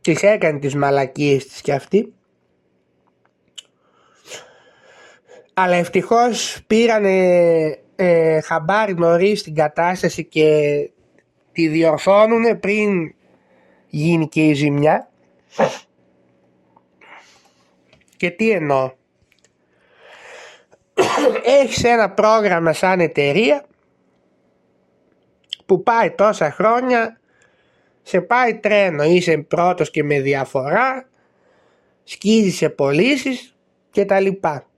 τις 0.00 0.22
έκανε 0.22 0.58
τις 0.58 0.74
μαλακίες 0.74 1.46
της 1.46 1.60
και 1.60 1.72
αυτή 1.72 2.14
αλλά 5.62 5.76
ευτυχώς 5.76 6.58
πήρανε 6.66 7.78
ε, 7.96 8.40
χαμπάρι 8.40 8.94
νωρίς 8.94 9.42
την 9.42 9.54
κατάσταση 9.54 10.24
και 10.24 10.90
τη 11.52 11.68
διορθώνουν 11.68 12.60
πριν 12.60 13.14
γίνει 13.86 14.28
και 14.28 14.46
η 14.46 14.52
ζημιά. 14.52 15.10
Και 18.16 18.30
τι 18.30 18.50
εννοώ. 18.50 18.92
Έχεις 21.44 21.84
ένα 21.84 22.10
πρόγραμμα 22.10 22.72
σαν 22.72 23.00
εταιρεία 23.00 23.64
που 25.66 25.82
πάει 25.82 26.10
τόσα 26.10 26.50
χρόνια 26.50 27.20
σε 28.02 28.20
πάει 28.20 28.54
τρένο 28.54 29.02
είσαι 29.02 29.38
πρώτος 29.38 29.90
και 29.90 30.04
με 30.04 30.20
διαφορά 30.20 31.08
σκίζει 32.04 32.50
σε 32.50 32.68
πωλήσεις 32.68 33.56
και 33.90 34.04
τα 34.04 34.20
λοιπά 34.20 34.69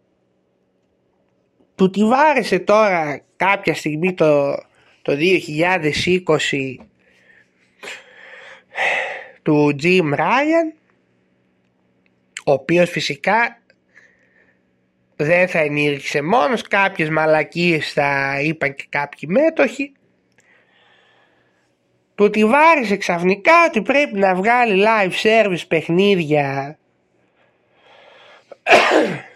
του 1.83 1.91
τη 1.91 2.05
βάρεσε 2.05 2.59
τώρα 2.59 3.21
κάποια 3.37 3.75
στιγμή 3.75 4.15
το, 4.15 4.53
το 5.03 5.17
2020 5.17 6.77
του 9.43 9.77
Jim 9.83 10.15
Ryan 10.15 10.73
ο 12.45 12.53
οποίος 12.53 12.91
φυσικά 12.91 13.63
δεν 15.17 15.49
θα 15.49 15.59
ενήργησε 15.59 16.23
μόνος, 16.23 16.63
κάποιες 16.63 17.09
μαλακίες 17.09 17.93
θα 17.93 18.41
είπαν 18.43 18.75
και 18.75 18.85
κάποιοι 18.89 19.29
μέτοχοι. 19.33 19.93
Του 22.15 22.25
ότι 22.25 22.45
βάρισε 22.45 22.97
ξαφνικά 22.97 23.65
ότι 23.69 23.83
πρέπει 23.83 24.19
να 24.19 24.35
βγάλει 24.35 24.85
live 24.87 25.13
service 25.23 25.67
παιχνίδια 25.69 26.79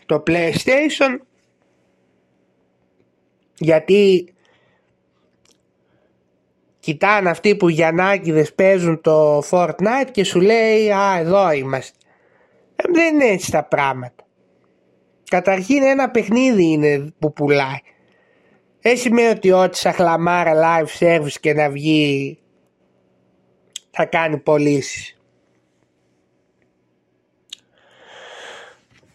το 0.06 0.22
PlayStation 0.26 1.18
γιατί 3.58 4.34
κοιτάνε 6.78 7.30
αυτοί 7.30 7.56
που 7.56 7.68
Γιαννάκηδες 7.68 8.54
παίζουν 8.54 9.00
το 9.00 9.38
Fortnite 9.50 10.08
και 10.10 10.24
σου 10.24 10.40
λέει 10.40 10.90
«Α, 10.90 11.18
εδώ 11.18 11.52
είμαστε». 11.52 11.98
Ε, 12.76 12.84
δεν 12.92 13.14
είναι 13.14 13.24
έτσι 13.24 13.50
τα 13.50 13.64
πράγματα. 13.64 14.26
Καταρχήν 15.30 15.82
ένα 15.82 16.10
παιχνίδι 16.10 16.64
είναι 16.64 17.12
που 17.18 17.32
πουλάει. 17.32 17.80
Δεν 18.80 18.96
σημαίνει 18.96 19.28
ότι 19.28 19.52
ό,τι 19.52 19.76
σαν 19.76 19.92
χλαμάρα 19.92 20.52
live 20.54 20.98
service 20.98 21.32
και 21.40 21.54
να 21.54 21.70
βγει 21.70 22.38
θα 23.90 24.04
κάνει 24.04 24.38
πωλήσεις. 24.38 25.18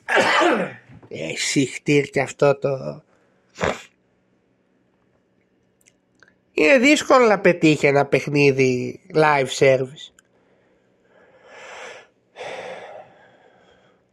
Εσύ 1.32 1.65
χτύρ 1.65 2.04
και 2.04 2.21
αυτό 2.21 2.58
το... 2.60 3.04
Είναι 6.54 6.78
δύσκολο 6.78 7.26
να 7.26 7.40
πετύχει 7.40 7.86
ένα 7.88 8.06
παιχνίδι 8.06 9.00
live 9.14 9.48
service. 9.60 10.12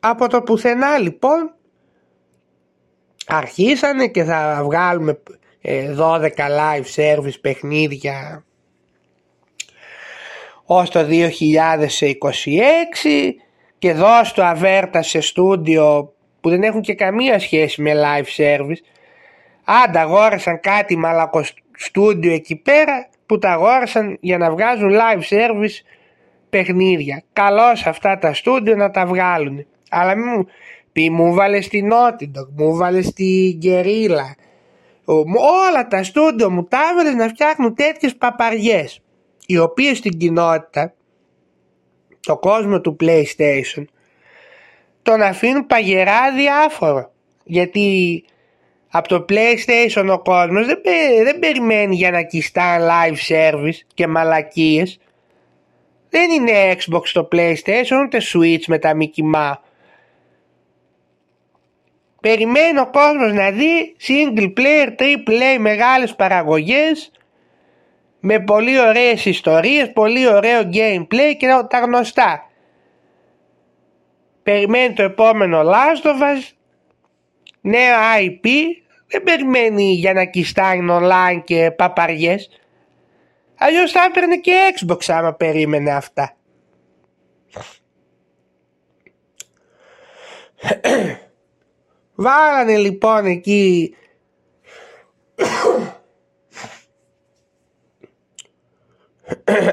Από 0.01 0.29
το 0.29 0.43
πουθενά 0.43 0.99
λοιπόν 0.99 1.55
αρχίσανε 3.27 4.09
και 4.09 4.25
θα 4.25 4.61
βγάλουμε 4.65 5.23
12 5.23 5.23
ε, 5.63 6.33
live 6.37 6.85
service 6.97 7.41
παιχνίδια 7.41 8.45
ως 10.65 10.91
το 10.91 11.07
2026 11.11 11.11
και 13.79 13.93
δώσ' 13.93 14.33
το 14.33 14.45
αβέρτα 14.45 15.03
σε 15.03 15.21
στούντιο 15.21 16.13
που 16.41 16.49
δεν 16.49 16.63
έχουν 16.63 16.81
και 16.81 16.95
καμία 16.95 17.39
σχέση 17.39 17.83
με 17.83 17.93
live 17.95 18.27
service 18.37 18.83
άντα 19.65 20.01
αγόρασαν 20.01 20.61
κάτι 20.61 20.97
μαλακό 20.97 21.45
στούντιο 21.79 22.33
εκεί 22.33 22.57
πέρα 22.57 23.09
που 23.27 23.39
τα 23.39 23.51
αγόρασαν 23.51 24.17
για 24.21 24.39
να 24.39 24.51
βγάζουν 24.51 24.91
live 24.93 25.23
service 25.29 25.85
παιχνίδια. 26.51 27.23
Καλώς 27.33 27.87
αυτά 27.87 28.19
τα 28.19 28.35
στούντιο 28.35 28.77
να 28.77 28.91
τα 28.91 29.07
βγάλουν. 29.07 29.67
Αλλά 29.91 30.15
μην 30.15 30.27
μου 30.37 30.47
πει 30.93 31.11
μου 31.11 31.35
βάλες 31.35 31.65
στην 31.65 31.91
Naughty 31.93 32.29
μου 32.57 32.77
βάλες 32.77 33.07
στην 33.07 33.59
Guerrilla. 33.63 34.35
Όλα 35.65 35.87
τα 35.89 36.03
στούντιο 36.03 36.51
μου 36.51 36.65
τα 36.65 36.79
έβαλες 36.93 37.15
να 37.15 37.29
φτιάχνουν 37.29 37.75
τέτοιες 37.75 38.17
παπαριές 38.17 39.03
οι 39.47 39.59
οποίες 39.59 39.99
στην 39.99 40.19
κοινότητα 40.19 40.93
το 42.21 42.39
κόσμο 42.39 42.81
του 42.81 42.97
PlayStation 43.01 43.85
τον 45.03 45.23
αφήνουν 45.23 45.67
παγερά 45.67 46.33
διάφορο. 46.37 47.13
Γιατί 47.45 48.25
από 48.91 49.09
το 49.09 49.25
PlayStation 49.29 50.09
ο 50.11 50.19
κόσμος 50.19 50.67
δεν, 50.67 50.81
δεν 51.25 51.39
περιμένει 51.39 51.95
για 51.95 52.11
να 52.11 52.23
κιστά 52.23 52.79
live 52.79 53.35
service 53.35 53.79
και 53.95 54.07
μαλακίες. 54.07 54.99
Δεν 56.09 56.31
είναι 56.31 56.53
Xbox 56.73 57.03
το 57.13 57.29
PlayStation 57.33 58.05
ούτε 58.05 58.19
Switch 58.33 58.65
με 58.67 58.79
τα 58.79 58.93
Mickey 58.99 59.35
Mouse. 59.35 59.61
Περιμένει 62.21 62.79
ο 62.79 62.91
κόσμος 62.91 63.33
να 63.33 63.51
δει 63.51 63.97
single 64.07 64.53
player, 64.57 64.89
triple 64.99 65.57
A 65.57 65.59
μεγάλες 65.59 66.15
παραγωγές 66.15 67.11
με 68.21 68.41
πολύ 68.41 68.81
ωραίες 68.81 69.25
ιστορίες, 69.25 69.93
πολύ 69.93 70.29
ωραίο 70.29 70.61
gameplay 70.73 71.35
και 71.39 71.47
τα 71.69 71.79
γνωστά. 71.79 72.51
Περιμένει 74.43 74.93
το 74.93 75.03
επόμενο 75.03 75.61
Last 75.63 76.07
of 76.07 76.23
Us, 76.23 76.58
νέο 77.69 77.97
IP, 78.19 78.49
δεν 79.07 79.23
περιμένει 79.23 79.93
για 79.93 80.13
να 80.13 80.25
κιστάει 80.25 80.79
online 80.91 81.43
και 81.45 81.71
παπαριές. 81.77 82.49
Αλλιώς 83.55 83.93
θα 83.93 84.05
έπαιρνε 84.09 84.37
και 84.37 84.75
Xbox 84.79 84.99
άμα 85.07 85.35
περίμενε 85.35 85.95
αυτά. 85.95 86.37
Βάλανε 92.15 92.77
λοιπόν 92.77 93.27
εκεί 93.27 93.95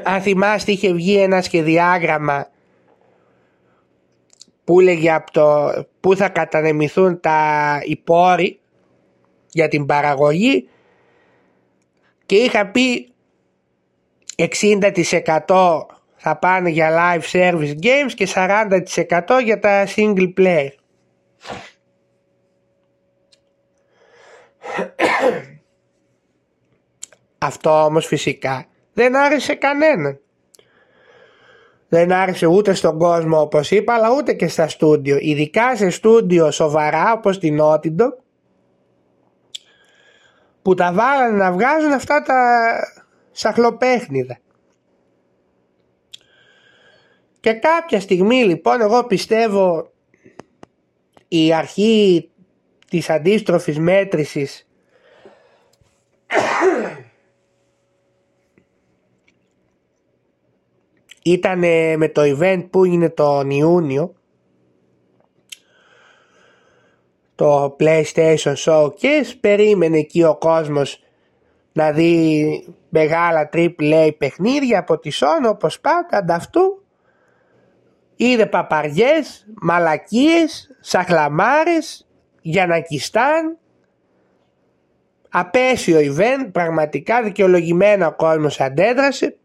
αν 0.03 0.21
θυμάστε 0.21 0.71
είχε 0.71 0.93
βγει 0.93 1.17
ένα 1.17 1.41
σχεδιάγραμμα 1.41 2.49
που 4.65 4.79
έλεγε 4.79 5.11
από 5.11 5.31
το 5.31 5.73
που 5.99 6.15
θα 6.15 6.29
κατανεμηθούν 6.29 7.19
τα 7.19 7.79
οι 7.83 8.03
για 9.49 9.67
την 9.67 9.85
παραγωγή 9.85 10.69
και 12.25 12.35
είχα 12.35 12.67
πει 12.67 13.13
60% 14.35 15.85
θα 16.15 16.37
πάνε 16.37 16.69
για 16.69 16.89
live 16.91 17.21
service 17.31 17.75
games 17.81 18.11
και 18.15 18.27
40% 18.35 19.41
για 19.43 19.59
τα 19.59 19.87
single 19.95 20.33
player. 20.37 20.69
Αυτό 27.37 27.83
όμως 27.83 28.05
φυσικά 28.05 28.65
δεν 28.93 29.15
άρεσε 29.15 29.55
κανέναν. 29.55 30.19
Δεν 31.89 32.11
άρεσε 32.11 32.45
ούτε 32.45 32.73
στον 32.73 32.97
κόσμο 32.97 33.41
όπως 33.41 33.71
είπα 33.71 33.93
αλλά 33.93 34.11
ούτε 34.11 34.33
και 34.33 34.47
στα 34.47 34.67
στούντιο. 34.67 35.17
Ειδικά 35.19 35.75
σε 35.75 35.89
στούντιο 35.89 36.51
σοβαρά 36.51 37.13
όπως 37.13 37.39
την 37.39 37.59
Naughty 37.61 37.95
που 40.61 40.73
τα 40.73 40.93
βάλανε 40.93 41.37
να 41.37 41.51
βγάζουν 41.51 41.91
αυτά 41.91 42.21
τα 42.21 42.69
σαχλοπέχνιδα. 43.31 44.37
Και 47.39 47.53
κάποια 47.53 47.99
στιγμή 47.99 48.43
λοιπόν 48.43 48.81
εγώ 48.81 49.03
πιστεύω 49.03 49.91
η 51.27 51.53
αρχή 51.53 52.29
της 52.89 53.09
αντίστροφης 53.09 53.79
μέτρησης 53.79 54.67
ήταν 61.27 61.59
με 61.97 62.09
το 62.11 62.21
event 62.25 62.67
που 62.69 62.85
είναι 62.85 63.09
τον 63.09 63.49
Ιούνιο 63.49 64.13
το 67.35 67.75
PlayStation 67.79 68.53
Showcase 68.65 69.33
περίμενε 69.39 69.97
εκεί 69.97 70.23
ο 70.23 70.35
κόσμος 70.35 71.03
να 71.71 71.91
δει 71.91 72.67
μεγάλα 72.89 73.49
AAA 73.53 74.09
παιχνίδια 74.17 74.79
από 74.79 74.99
τη 74.99 75.09
Sony 75.13 75.49
όπως 75.49 75.79
πάντα 75.79 76.17
ανταυτού 76.17 76.83
είδε 78.15 78.45
παπαριές, 78.45 79.47
μαλακίες, 79.61 80.77
σαχλαμάρες, 80.79 82.07
γιανακιστάν. 82.41 83.57
Απέσιο 85.29 85.99
event 85.99 86.49
πραγματικά 86.51 87.23
δικαιολογημένα 87.23 88.07
ο 88.07 88.15
κόσμος 88.15 88.59
αντέδρασε 88.59 89.37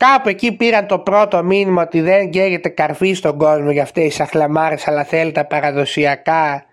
Κάπου 0.00 0.28
εκεί 0.28 0.56
πήραν 0.56 0.86
το 0.86 0.98
πρώτο 0.98 1.42
μήνυμα 1.42 1.82
ότι 1.82 2.00
δεν 2.00 2.30
καίγεται 2.30 2.68
καρφί 2.68 3.12
στον 3.12 3.38
κόσμο 3.38 3.70
για 3.70 3.82
αυτές 3.82 4.04
τις 4.04 4.20
αχλαμάρες 4.20 4.88
αλλά 4.88 5.04
θέλει 5.04 5.32
τα 5.32 5.46
παραδοσιακά 5.46 6.64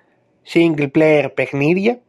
single 0.53 0.91
player 0.97 1.27
παιχνίδια. 1.33 1.99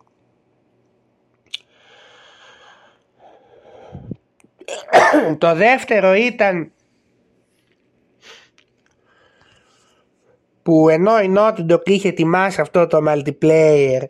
το 5.38 5.54
δεύτερο 5.54 6.14
ήταν 6.14 6.72
που 10.62 10.88
ενώ 10.88 11.20
η 11.20 11.34
Naughty 11.36 11.72
Dog 11.72 11.88
είχε 11.88 12.08
ετοιμάσει 12.08 12.60
αυτό 12.60 12.86
το 12.86 12.98
multiplayer 13.08 14.00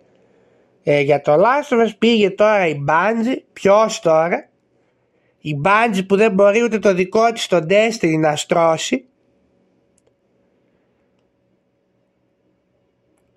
ε, 0.83 1.01
για 1.01 1.21
το 1.21 1.35
Last 1.35 1.75
of 1.75 1.87
Us 1.87 1.91
πήγε 1.99 2.31
τώρα 2.31 2.67
η 2.67 2.85
Bungie, 2.89 3.43
ποιος 3.53 4.01
τώρα, 4.01 4.48
η 5.41 5.61
Bungie 5.65 6.07
που 6.07 6.17
δεν 6.17 6.33
μπορεί 6.33 6.63
ούτε 6.63 6.79
το 6.79 6.95
δικό 6.95 7.33
της 7.33 7.47
το 7.47 7.67
Destiny 7.69 8.19
να 8.19 8.37
στρώσει 8.37 9.09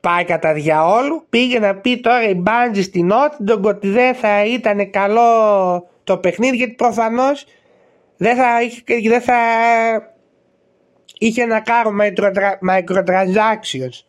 πάει 0.01 0.23
κατά 0.23 0.53
διαόλου 0.53 1.25
πήγε 1.29 1.59
να 1.59 1.75
πει 1.75 1.99
τώρα 1.99 2.29
η 2.29 2.43
Bungie 2.45 2.83
στην 2.83 3.09
Naughty 3.11 3.51
Dog 3.51 3.61
ότι 3.61 3.89
δεν 3.89 4.15
θα 4.15 4.45
ήταν 4.45 4.89
καλό 4.89 5.89
το 6.03 6.17
παιχνίδι 6.17 6.55
γιατί 6.55 6.73
προφανώς 6.73 7.45
δεν 8.17 8.35
θα, 8.35 8.57
δεν 9.03 9.21
θα 9.21 9.37
είχε 11.17 11.45
να 11.45 11.59
κάνω 11.59 11.89
microtransactions. 12.69 14.05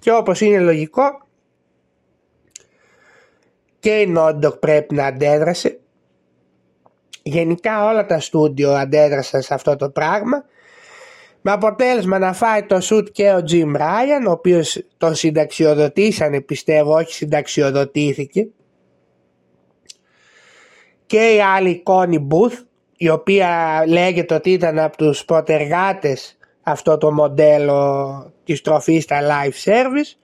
Και 0.00 0.12
όπως 0.12 0.40
είναι 0.40 0.58
λογικό 0.58 1.28
και 3.80 4.00
η 4.00 4.14
Naughty 4.16 4.60
πρέπει 4.60 4.94
να 4.94 5.06
αντέδρασε. 5.06 5.80
Γενικά 7.22 7.84
όλα 7.84 8.06
τα 8.06 8.20
στούντιο 8.20 8.72
αντέδρασαν 8.72 9.42
σε 9.42 9.54
αυτό 9.54 9.76
το 9.76 9.90
πράγμα. 9.90 10.44
Με 11.40 11.50
αποτέλεσμα 11.50 12.18
να 12.18 12.32
φάει 12.32 12.62
το 12.62 12.80
σουτ 12.80 13.08
και 13.12 13.30
ο 13.30 13.44
Jim 13.50 13.76
Ryan, 13.76 14.26
ο 14.28 14.30
οποίος 14.30 14.82
τον 14.96 15.14
συνταξιοδοτήσανε 15.14 16.40
πιστεύω, 16.40 16.94
όχι 16.94 17.12
συνταξιοδοτήθηκε. 17.12 18.48
Και 21.06 21.34
η 21.34 21.40
άλλη 21.40 21.82
Connie 21.86 22.26
Booth, 22.28 22.64
η 22.96 23.08
οποία 23.08 23.82
λέγεται 23.86 24.34
ότι 24.34 24.50
ήταν 24.50 24.78
από 24.78 24.96
τους 24.96 25.24
προτεργάτες 25.24 26.38
αυτό 26.62 26.98
το 26.98 27.12
μοντέλο 27.12 28.32
της 28.44 28.60
τροφής 28.60 29.02
στα 29.02 29.20
live 29.20 29.70
service 29.70 30.16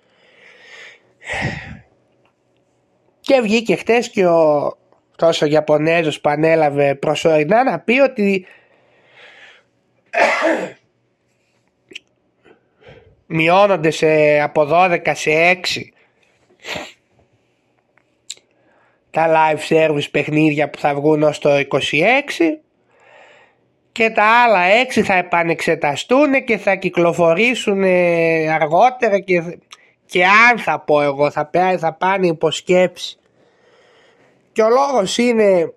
και 3.27 3.41
βγήκε 3.41 3.77
χτες 3.77 4.11
και 4.11 4.27
ο 4.27 4.77
τόσο 5.17 5.47
Ιαπωνέζος 5.47 6.21
που 6.21 6.31
ανέλαβε 6.31 6.95
προσωρινά 6.95 7.65
να 7.65 7.81
πει 7.81 8.01
ότι 8.01 8.47
μειώνονται 13.27 13.91
σε, 13.91 14.41
από 14.41 14.69
12 14.71 14.99
σε 15.13 15.31
6 15.31 15.57
τα 19.11 19.27
live 19.35 19.75
service 19.75 20.11
παιχνίδια 20.11 20.71
που 20.71 20.79
θα 20.79 20.95
βγουν 20.95 21.23
ως 21.23 21.39
το 21.39 21.51
26 21.51 21.63
και 23.93 24.11
τα 24.11 24.25
άλλα 24.25 24.61
6 24.95 25.01
θα 25.01 25.15
επανεξεταστούν 25.15 26.45
και 26.45 26.59
θα 26.59 26.75
κυκλοφορήσουν 26.75 27.83
αργότερα 28.51 29.19
και 29.19 29.59
και 30.07 30.25
αν 30.25 30.59
θα 30.59 30.81
πω 30.81 31.03
εγώ 31.03 31.31
θα, 31.31 31.51
θα 31.79 31.93
πάνε 31.93 32.27
υποσκέψη 32.27 33.19
και 34.53 34.63
ο 34.63 34.69
λόγος 34.69 35.19
είναι 35.19 35.73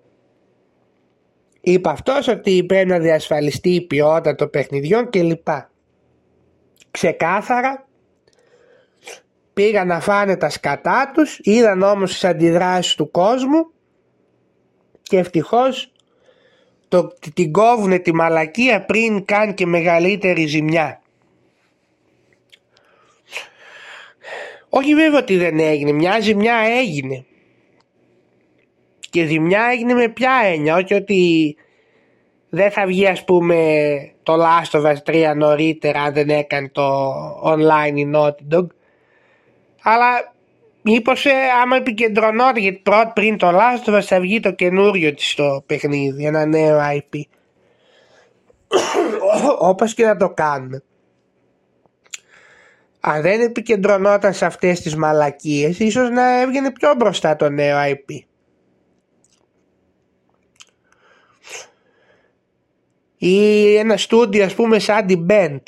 είπε 1.60 1.88
αυτός 1.88 2.28
ότι 2.28 2.64
πρέπει 2.64 2.88
να 2.88 2.98
διασφαλιστεί 2.98 3.70
η 3.70 3.80
ποιότητα 3.80 4.34
των 4.34 4.50
παιχνιδιών 4.50 5.10
κλπ. 5.10 5.48
Ξεκάθαρα 6.90 7.88
πήγαν 9.52 9.86
να 9.86 10.00
φάνε 10.00 10.36
τα 10.36 10.48
σκατά 10.48 11.10
τους, 11.14 11.38
είδαν 11.42 11.82
όμως 11.82 12.12
τις 12.12 12.24
αντιδράσεις 12.24 12.94
του 12.94 13.10
κόσμου 13.10 13.70
και 15.02 15.18
ευτυχώς 15.18 15.92
το, 16.88 17.14
την 17.34 17.52
κόβουνε 17.52 17.98
τη 17.98 18.14
μαλακία 18.14 18.84
πριν 18.84 19.24
κάνει 19.24 19.54
και 19.54 19.66
μεγαλύτερη 19.66 20.46
ζημιά. 20.46 20.99
Όχι 24.70 24.94
βέβαια 24.94 25.18
ότι 25.18 25.36
δεν 25.36 25.58
έγινε, 25.58 25.92
μια 25.92 26.20
ζημιά 26.20 26.54
έγινε. 26.54 27.24
Και 29.10 29.26
ζημιά 29.26 29.62
έγινε 29.72 29.94
με 29.94 30.08
ποια 30.08 30.32
έννοια, 30.44 30.76
όχι 30.76 30.94
ότι 30.94 31.56
δεν 32.48 32.70
θα 32.70 32.86
βγει 32.86 33.06
ας 33.06 33.24
πούμε 33.24 33.56
το 34.22 34.34
Last 34.34 34.80
of 34.80 34.84
Us 34.84 34.96
3 35.04 35.32
νωρίτερα 35.36 36.02
αν 36.02 36.12
δεν 36.12 36.28
έκανε 36.28 36.68
το 36.68 37.02
online 37.44 37.94
η 37.94 38.10
Naughty 38.14 38.54
Dog. 38.54 38.66
Αλλά 39.82 40.34
μήπως 40.82 41.26
ε, 41.26 41.32
άμα 41.62 41.76
επικεντρωνόταν 41.76 42.56
γιατί 42.56 42.78
πρώτα 42.78 43.12
πριν 43.12 43.36
το 43.36 43.48
Last 43.48 43.88
of 43.90 43.96
Us 43.96 44.02
θα 44.02 44.20
βγει 44.20 44.40
το 44.40 44.50
καινούριο 44.50 45.14
της 45.14 45.34
το 45.34 45.62
παιχνίδι, 45.66 46.24
ένα 46.24 46.46
νέο 46.46 46.78
IP. 46.80 47.20
Όπως 49.70 49.94
και 49.94 50.04
να 50.04 50.16
το 50.16 50.30
κάνουμε. 50.30 50.82
Αν 53.00 53.22
δεν 53.22 53.40
επικεντρωνόταν 53.40 54.32
σε 54.32 54.44
αυτές 54.46 54.80
τις 54.80 54.96
μαλακίες 54.96 55.78
ίσως 55.78 56.10
να 56.10 56.40
έβγαινε 56.40 56.72
πιο 56.72 56.94
μπροστά 56.94 57.36
το 57.36 57.48
νέο 57.48 57.78
IP. 57.78 58.18
Ή 63.16 63.76
ένα 63.76 63.96
στούντιο 63.96 64.44
ας 64.44 64.54
πούμε 64.54 64.78
σαν 64.78 65.06
την 65.06 65.26
Band 65.30 65.60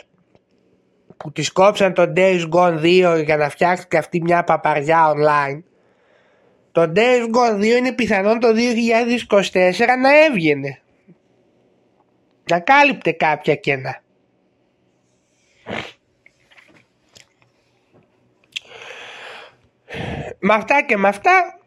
που 1.16 1.32
τη 1.32 1.52
κόψαν 1.52 1.94
το 1.94 2.12
Days 2.16 2.48
Gone 2.50 2.80
2 2.80 3.22
για 3.24 3.36
να 3.36 3.48
φτιάξει 3.48 3.86
και 3.88 3.96
αυτή 3.96 4.22
μια 4.22 4.44
παπαριά 4.44 5.12
online. 5.14 5.62
Το 6.72 6.92
Days 6.96 7.22
Gone 7.34 7.60
2 7.60 7.64
είναι 7.64 7.92
πιθανόν 7.92 8.40
το 8.40 8.48
2024 8.48 9.52
να 10.00 10.24
έβγαινε. 10.24 10.80
Να 12.50 12.60
κάλυπτε 12.60 13.12
κάποια 13.12 13.54
κενά. 13.54 14.02
Με 20.44 20.54
αυτά 20.54 20.82
και 20.82 20.96
με 20.96 21.08
αυτά 21.08 21.58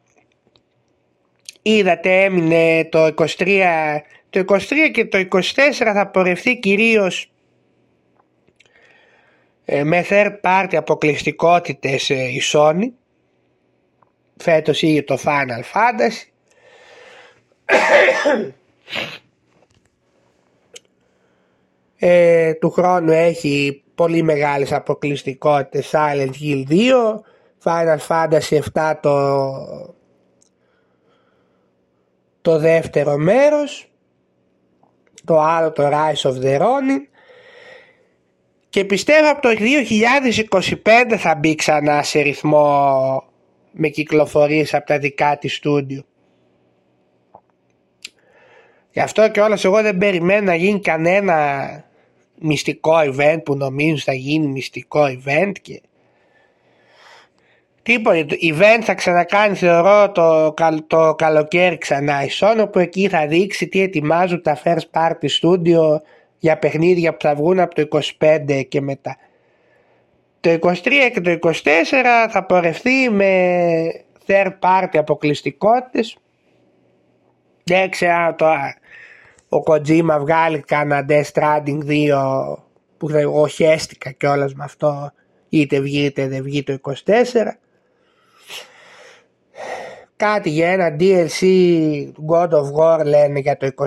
είδατε 1.61 2.23
έμεινε 2.23 2.88
το 2.91 3.13
23 3.38 3.97
το 4.29 4.43
23 4.47 4.59
και 4.93 5.05
το 5.05 5.27
24 5.31 5.41
θα 5.73 6.07
πορευτεί 6.07 6.59
κυρίως 6.59 7.31
ε, 9.65 9.83
με 9.83 10.05
third 10.09 10.39
party 10.41 10.75
αποκλειστικότητες 10.75 12.09
ε, 12.09 12.23
η 12.23 12.41
Sony. 12.53 12.91
Φέτος 14.38 14.81
είχε 14.81 15.01
το 15.01 15.17
Final 15.23 15.61
Fantasy. 15.73 16.29
Ε, 21.97 22.53
του 22.53 22.69
χρόνου 22.69 23.11
έχει 23.11 23.83
πολύ 23.95 24.21
μεγάλες 24.21 24.71
αποκλειστικότητες 24.71 25.91
Silent 25.93 26.31
Hill 26.41 26.63
2 26.69 26.91
Final 27.65 27.97
Fantasy 28.08 28.60
7 28.73 28.93
το, 29.01 29.95
το 32.41 32.60
δεύτερο 32.60 33.17
μέρος 33.17 33.89
το 35.25 35.39
άλλο 35.39 35.71
το 35.71 35.84
Rise 35.88 36.32
of 36.32 36.41
the 36.43 36.60
Ronin 36.62 37.01
και 38.69 38.86
πιστεύω 38.86 39.30
από 39.30 39.41
το 39.41 39.49
2025 40.84 41.15
θα 41.17 41.36
μπει 41.36 41.56
ξανά 41.56 42.04
σε 42.04 42.19
ρυθμό 42.19 43.23
με 43.71 43.88
κυκλοφορίες 43.88 44.73
από 44.73 44.86
τα 44.86 44.99
δικά 44.99 45.38
της 45.38 45.56
στούντιο. 45.56 46.04
Γι' 48.91 48.99
αυτό 48.99 49.30
και 49.30 49.41
όλας 49.41 49.65
εγώ 49.65 49.82
δεν 49.82 49.97
περιμένω 49.97 50.45
να 50.45 50.56
γίνει 50.56 50.80
κανένα 50.80 51.67
μυστικό 52.39 52.93
event 52.97 53.39
που 53.45 53.56
νομίζω 53.56 54.04
θα 54.04 54.13
γίνει 54.13 54.47
μυστικό 54.47 55.04
event 55.06 55.51
και 55.62 55.82
Τίποτα, 57.86 58.26
το 58.26 58.36
event 58.41 58.82
θα 58.82 58.93
ξανακάνει 58.93 59.56
θεωρώ 59.56 60.12
το, 60.12 60.54
το 60.88 61.15
καλοκαίρι 61.15 61.78
ξανά 61.78 62.24
η 62.24 62.28
Sony 62.39 62.60
όπου 62.62 62.80
εκεί 62.80 63.08
θα 63.08 63.28
δείξει 63.28 63.67
τι 63.67 63.82
ετοιμάζουν 63.82 64.41
τα 64.41 64.58
first 64.63 64.89
party 64.91 65.28
studio 65.41 65.98
για 66.38 66.58
παιχνίδια 66.58 67.12
που 67.12 67.17
θα 67.21 67.36
βγουν 67.36 67.60
από 67.60 67.76
το 67.76 68.00
25 68.19 68.63
και 68.69 68.82
μετά. 68.82 69.17
Το 70.39 70.50
23 70.62 70.74
και 71.13 71.21
το 71.21 71.38
24 71.41 71.52
θα 72.30 72.45
πορευτεί 72.45 73.10
με 73.10 74.06
third 74.28 74.54
party 74.60 74.98
αποκλειστικότητες. 74.98 76.17
Δεν 77.63 77.89
ξέρω 77.89 78.36
το 78.36 78.45
ο 79.50 79.63
Kojima 79.65 80.17
βγάλει 80.19 80.60
κανένα 80.60 81.06
Death 81.10 81.32
Stranding 81.34 81.80
2 81.88 82.58
που 82.98 83.10
εγώ 83.10 83.48
χαίστηκα 83.48 84.12
κιόλας 84.12 84.54
με 84.54 84.63
αυτό 84.63 85.12
είτε 85.50 85.80
βγει 85.80 86.06
είτε 86.06 86.28
δεν 86.28 86.43
βγει 86.43 86.63
το 86.63 86.78
24 86.82 86.93
κάτι 90.15 90.49
για 90.49 90.69
ένα 90.69 90.95
DLC 90.99 91.43
God 92.28 92.49
of 92.49 92.73
War 92.80 93.06
λένε 93.06 93.39
για 93.39 93.58
το 93.58 93.67
24 93.75 93.86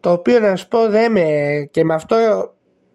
το 0.00 0.12
οποίο 0.12 0.40
να 0.40 0.56
σου 0.56 0.68
πω 0.68 0.88
δεν 0.88 1.12
με 1.12 1.68
και 1.70 1.84
με 1.84 1.94
αυτό 1.94 2.16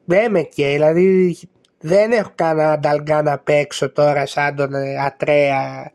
δεν 0.06 0.32
με 0.32 0.42
και 0.42 0.68
δηλαδή 0.68 1.38
δεν 1.80 2.12
έχω 2.12 2.32
κανένα 2.36 2.72
ανταλγκά 2.72 3.22
να 3.22 3.40
παίξω 3.40 3.92
τώρα 3.92 4.26
σαν 4.26 4.56
τον 4.56 4.76
Ατρέα. 5.06 5.92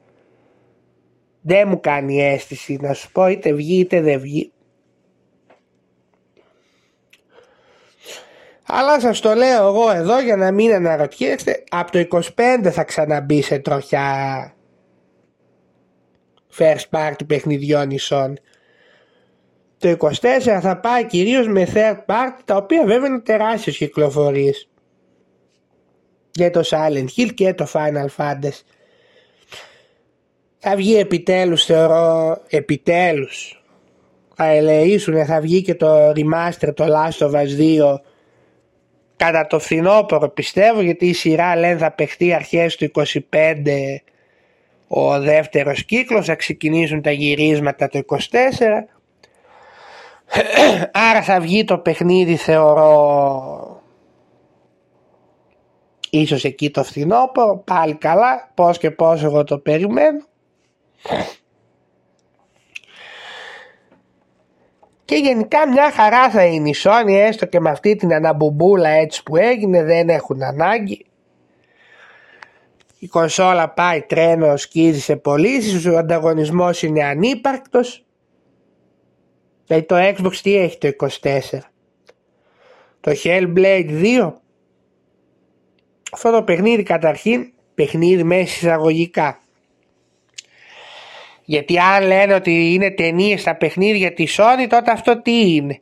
Δεν 1.41 1.69
μου 1.69 1.81
κάνει 1.81 2.23
αίσθηση 2.23 2.79
να 2.81 2.93
σου 2.93 3.13
πω 3.13 3.29
είτε 3.29 3.53
βγει 3.53 3.79
είτε 3.79 4.01
δεν 4.01 4.21
βγει. 4.21 4.53
Αλλά 8.67 9.01
σας 9.01 9.21
το 9.21 9.35
λέω 9.35 9.67
εγώ 9.67 9.91
εδώ 9.91 10.21
για 10.21 10.37
να 10.37 10.53
μην 10.53 10.73
αναρωτιέστε 10.73 11.65
από 11.71 11.93
το 11.93 12.23
25 12.37 12.71
θα 12.71 12.85
ξαναμπεί 12.85 13.43
σε 13.43 13.59
τροχιά 13.59 14.53
first 16.59 16.85
party 16.91 17.27
παιχνιδιών 17.27 17.91
ισών. 17.91 18.39
Το 19.79 19.97
24 19.99 20.59
θα 20.61 20.81
πάει 20.81 21.07
κυρίως 21.07 21.49
με 21.49 21.69
third 21.75 22.05
party 22.07 22.41
τα 22.45 22.57
οποία 22.57 22.85
βέβαια 22.87 23.09
είναι 23.09 23.21
τεράστιες 23.21 23.77
κυκλοφορίες. 23.77 24.69
Και 26.31 26.51
το 26.51 26.63
Silent 26.65 27.07
Hill 27.17 27.35
και 27.35 27.55
το 27.55 27.67
Final 27.73 28.07
Fantasy. 28.17 28.61
Θα 30.59 30.77
βγει 30.77 30.97
επιτέλους 30.97 31.65
θεωρώ, 31.65 32.43
επιτέλους. 32.49 33.63
Θα 34.35 34.47
ελεήσουν, 34.47 35.25
θα 35.25 35.41
βγει 35.41 35.63
και 35.63 35.75
το 35.75 36.11
remaster 36.11 36.75
το 36.75 36.85
Last 36.85 37.27
of 37.27 37.31
Us 37.31 37.59
2 37.59 38.01
κατά 39.17 39.47
το 39.47 39.59
φθινόπωρο 39.59 40.29
πιστεύω 40.29 40.81
γιατί 40.81 41.07
η 41.07 41.13
σειρά 41.13 41.57
λένε 41.57 41.79
θα 41.79 41.93
παιχτεί 41.93 42.33
αρχές 42.33 42.77
του 42.77 42.91
25 42.95 43.05
ο 44.95 45.21
δεύτερος 45.21 45.85
κύκλος 45.85 46.27
θα 46.27 46.35
ξεκινήσουν 46.35 47.03
τα 47.03 47.11
γυρίσματα 47.11 47.89
το 47.89 48.01
24 48.07 48.17
άρα 51.11 51.23
θα 51.23 51.41
βγει 51.41 51.65
το 51.65 51.79
παιχνίδι 51.79 52.37
θεωρώ 52.37 53.83
ίσως 56.11 56.45
εκεί 56.45 56.71
το 56.71 56.85
φθινόπωρο 56.85 57.63
πάλι 57.67 57.95
καλά 57.95 58.51
πως 58.55 58.79
και 58.79 58.91
πως 58.91 59.23
εγώ 59.23 59.45
το 59.45 59.59
περιμένω. 59.59 60.25
Και 65.05 65.15
γενικά 65.15 65.69
μια 65.69 65.91
χαρά 65.91 66.31
θα 66.31 66.45
είναι 66.45 66.69
η 66.69 66.75
Sony 66.83 67.13
έστω 67.13 67.47
και 67.47 67.61
με 67.61 67.71
αυτή 67.71 67.97
την 67.97 68.13
αναμπουμπούλα 68.13 68.89
έτσι 68.89 69.23
που 69.23 69.37
έγινε 69.37 69.83
δεν 69.83 70.09
έχουν 70.09 70.43
ανάγκη 70.43 71.07
η 73.03 73.09
κονσόλα 73.09 73.69
πάει 73.69 74.03
τρένο, 74.03 74.57
σκίζει 74.57 75.01
σε 75.01 75.17
πωλήσεις, 75.17 75.87
ο 75.87 75.97
ανταγωνισμός 75.97 76.83
είναι 76.83 77.05
ανύπαρκτος. 77.05 78.05
Δηλαδή 79.67 79.87
το 79.87 79.97
Xbox 79.99 80.37
τι 80.37 80.57
έχει 80.57 80.79
το 80.79 80.89
24. 80.99 81.41
Το 83.01 83.13
Hellblade 83.25 84.03
2. 84.03 84.33
Αυτό 86.13 86.31
το 86.31 86.43
παιχνίδι 86.43 86.83
καταρχήν, 86.83 87.53
παιχνίδι 87.75 88.23
μέσα 88.23 88.43
εισαγωγικά. 88.43 89.41
Γιατί 91.45 91.79
αν 91.79 92.07
λένε 92.07 92.35
ότι 92.35 92.73
είναι 92.73 92.91
ταινίες 92.91 93.41
στα 93.41 93.57
παιχνίδια 93.57 94.13
της 94.13 94.39
Sony 94.41 94.67
τότε 94.69 94.91
αυτό 94.91 95.23
τι 95.23 95.55
είναι; 95.55 95.79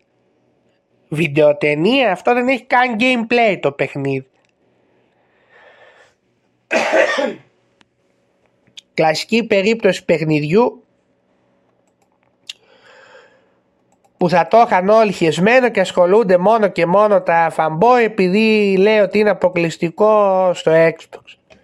Βιντεοτενία, 1.09 2.13
αυτό 2.13 2.35
δεν 2.35 2.49
έχει 2.49 2.65
καν 2.65 2.97
gameplay 3.01 3.59
το 3.61 3.73
παιχνίδι. 3.73 4.27
Κλασική 8.95 9.45
περίπτωση 9.45 10.05
παιχνιδιού 10.05 10.85
που 14.17 14.29
θα 14.29 14.47
το 14.47 14.65
είχαν 14.67 14.89
όλοι 14.89 15.13
χεσμένο 15.13 15.69
και 15.69 15.81
ασχολούνται 15.81 16.39
μόνο 16.39 16.69
και 16.69 16.87
μόνο 16.87 17.23
τα 17.23 17.53
fanboy 17.57 18.01
επειδή 18.05 18.77
λέει 18.77 18.99
ότι 18.99 19.19
είναι 19.19 19.31
αποκλειστικό 19.31 20.51
στο 20.55 20.73
Xbox. 20.73 21.57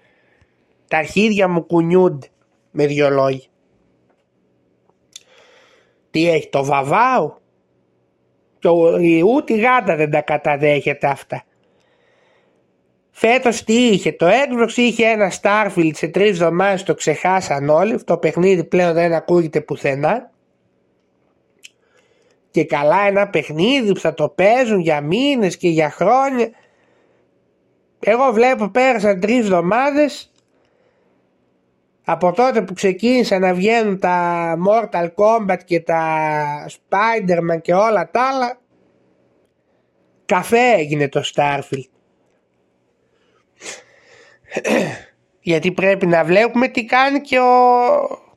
Τα 0.89 0.99
αρχίδια 0.99 1.49
μου 1.49 1.67
κουνιούνται 1.67 2.29
με 2.71 2.87
δυο 2.87 3.11
λόγια. 3.11 3.49
Τι 6.11 6.31
έχει 6.31 6.49
το 6.49 6.65
βαβάου. 6.65 7.41
Το, 8.59 8.73
ούτε 9.27 9.53
η 9.53 9.59
γάτα 9.59 9.97
δεν 9.97 10.11
τα 10.11 10.21
καταδέχεται 10.21 11.07
αυτά. 11.07 11.45
Φέτος 13.19 13.65
τι 13.65 13.87
είχε, 13.87 14.13
το 14.13 14.27
Xbox 14.27 14.77
είχε 14.77 15.07
ένα 15.07 15.33
Starfield 15.43 15.91
σε 15.93 16.09
τρεις 16.09 16.29
εβδομάδες 16.29 16.83
το 16.83 16.95
ξεχάσαν 16.95 17.69
όλοι, 17.69 17.95
αυτό 17.95 18.13
το 18.13 18.19
παιχνίδι 18.19 18.65
πλέον 18.65 18.93
δεν 18.93 19.13
ακούγεται 19.13 19.61
πουθενά. 19.61 20.31
Και 22.51 22.65
καλά 22.65 23.07
ένα 23.07 23.29
παιχνίδι 23.29 23.93
που 23.93 24.01
θα 24.01 24.15
το 24.15 24.29
παίζουν 24.29 24.81
για 24.81 25.01
μήνες 25.01 25.57
και 25.57 25.69
για 25.69 25.91
χρόνια. 25.91 26.51
Εγώ 28.01 28.33
βλέπω 28.33 28.69
πέρασαν 28.69 29.21
τρεις 29.21 29.39
εβδομάδες 29.39 30.33
από 32.05 32.33
τότε 32.33 32.63
που 32.63 32.73
ξεκίνησαν 32.73 33.41
να 33.41 33.55
βγαίνουν 33.55 33.99
τα 33.99 34.55
Mortal 34.69 35.09
Kombat 35.15 35.59
και 35.65 35.81
τα 35.81 36.67
Spider-Man 36.69 37.61
και 37.63 37.75
όλα 37.75 38.11
τα 38.11 38.23
άλλα 38.23 38.59
καφέ 40.27 40.73
έγινε 40.73 41.09
το 41.09 41.23
Starfield. 41.35 41.96
Γιατί 45.41 45.73
πρέπει 45.73 46.07
να 46.07 46.25
βλέπουμε 46.25 46.69
τι 46.69 46.85
κάνει 46.85 47.21
και 47.21 47.39
ο, 47.39 47.45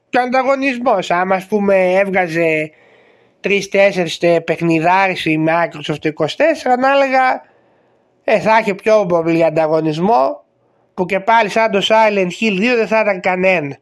και 0.09 0.17
ο 0.17 0.21
ανταγωνισμός. 0.21 1.11
Άμα 1.11 1.35
ας 1.35 1.45
πούμε 1.45 1.93
έβγαζε 1.93 2.71
τρεις-τέσσερις 3.39 4.19
παιχνιδάρες 4.43 5.25
η 5.25 5.45
Microsoft 5.47 6.11
24 6.13 6.35
να 6.79 6.91
έλεγα 6.91 7.41
ε, 8.23 8.39
θα 8.39 8.57
έχει 8.57 8.75
πιο 8.75 9.05
πολύ 9.05 9.43
ανταγωνισμό 9.45 10.43
που 10.93 11.05
και 11.05 11.19
πάλι 11.19 11.49
σαν 11.49 11.71
το 11.71 11.81
Silent 11.87 12.29
Hill 12.41 12.57
2 12.57 12.59
δεν 12.75 12.87
θα 12.87 12.99
ήταν 12.99 13.19
κανένα. 13.19 13.77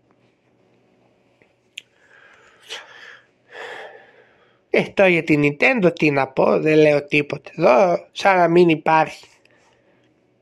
Ε, 4.70 4.82
τώρα 4.82 5.10
για 5.10 5.24
την 5.24 5.42
Nintendo 5.44 5.96
τι 5.96 6.12
να 6.12 6.28
πω, 6.28 6.60
δεν 6.60 6.78
λέω 6.78 7.06
τίποτε. 7.06 7.52
Εδώ 7.58 8.06
σαν 8.12 8.38
να 8.38 8.48
μην 8.48 8.70
υπάρχει. 8.70 9.26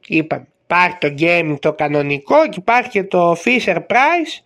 Είπαμε, 0.08 0.48
υπάρχει 0.66 0.98
το 0.98 1.14
gaming 1.20 1.56
το 1.60 1.74
κανονικό 1.74 2.48
και 2.50 2.60
υπάρχει 2.60 2.90
και 2.90 3.04
το 3.04 3.36
Fisher 3.46 3.76
Price, 3.76 4.44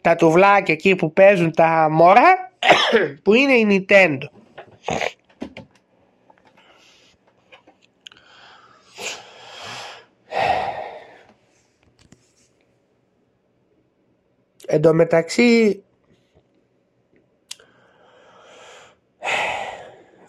τα 0.00 0.14
τουβλάκια 0.14 0.74
εκεί 0.74 0.94
που 0.94 1.12
παίζουν 1.12 1.52
τα 1.52 1.88
μωρά, 1.90 2.52
που 3.22 3.34
είναι 3.34 3.52
η 3.52 3.86
Nintendo. 3.88 4.26
Εν 14.70 14.80
τω 14.80 14.94
μεταξύ 14.94 15.82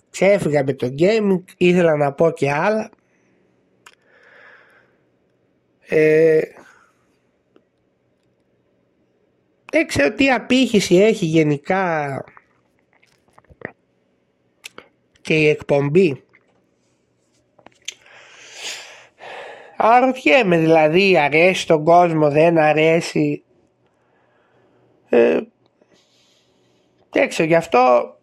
ξέφυγα 0.10 0.64
με 0.64 0.74
το 0.74 0.96
gaming, 1.00 1.44
ήθελα 1.58 1.96
να 1.96 2.14
πω 2.14 2.32
και 2.32 2.52
άλλα. 2.52 2.90
Ε, 5.90 6.40
δεν 9.72 9.88
ξέρω 9.88 10.14
τι 10.14 10.32
απήχηση 10.32 10.96
έχει 10.96 11.26
γενικά 11.26 12.24
και 15.22 15.34
η 15.34 15.48
εκπομπή. 15.48 16.24
Αρωτιέμαι 19.78 20.58
δηλαδή 20.58 21.18
αρέσει 21.18 21.68
τον 21.68 21.84
κόσμο 21.84 22.30
δεν 22.30 22.58
αρέσει 22.58 23.44
ε, 25.10 25.40
δεν 27.10 27.30
ξέρω, 27.30 27.48
γι' 27.48 27.56
αυτό 27.56 28.14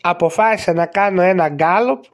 αποφάσισα 0.00 0.72
να 0.72 0.86
κάνω 0.86 1.22
ένα 1.22 1.48
γκάλωπ 1.48 2.04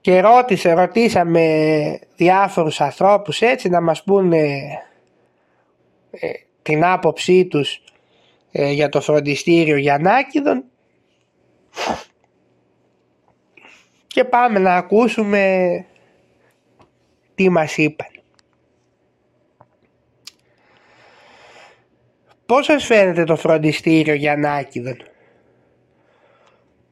και 0.00 0.20
ρώτησε, 0.20 0.72
ρωτήσαμε 0.72 1.98
διάφορους 2.16 2.80
ανθρώπους 2.80 3.40
έτσι 3.40 3.68
να 3.68 3.80
μας 3.80 4.02
πούνε 4.02 4.46
ε, 6.10 6.28
την 6.62 6.84
άποψή 6.84 7.46
τους 7.46 7.82
ε, 8.50 8.70
για 8.70 8.88
το 8.88 9.00
φροντιστήριο 9.00 9.76
Γιαννάκηδων 9.76 10.64
και 14.06 14.24
πάμε 14.24 14.58
να 14.58 14.74
ακούσουμε 14.74 15.84
τι 17.34 17.48
μας 17.48 17.76
είπαν. 17.76 18.08
Πώς 22.46 22.64
σας 22.64 22.84
φαίνεται 22.84 23.24
το 23.24 23.36
φροντιστήριο 23.36 24.14
Γιαννάκηδων; 24.14 24.96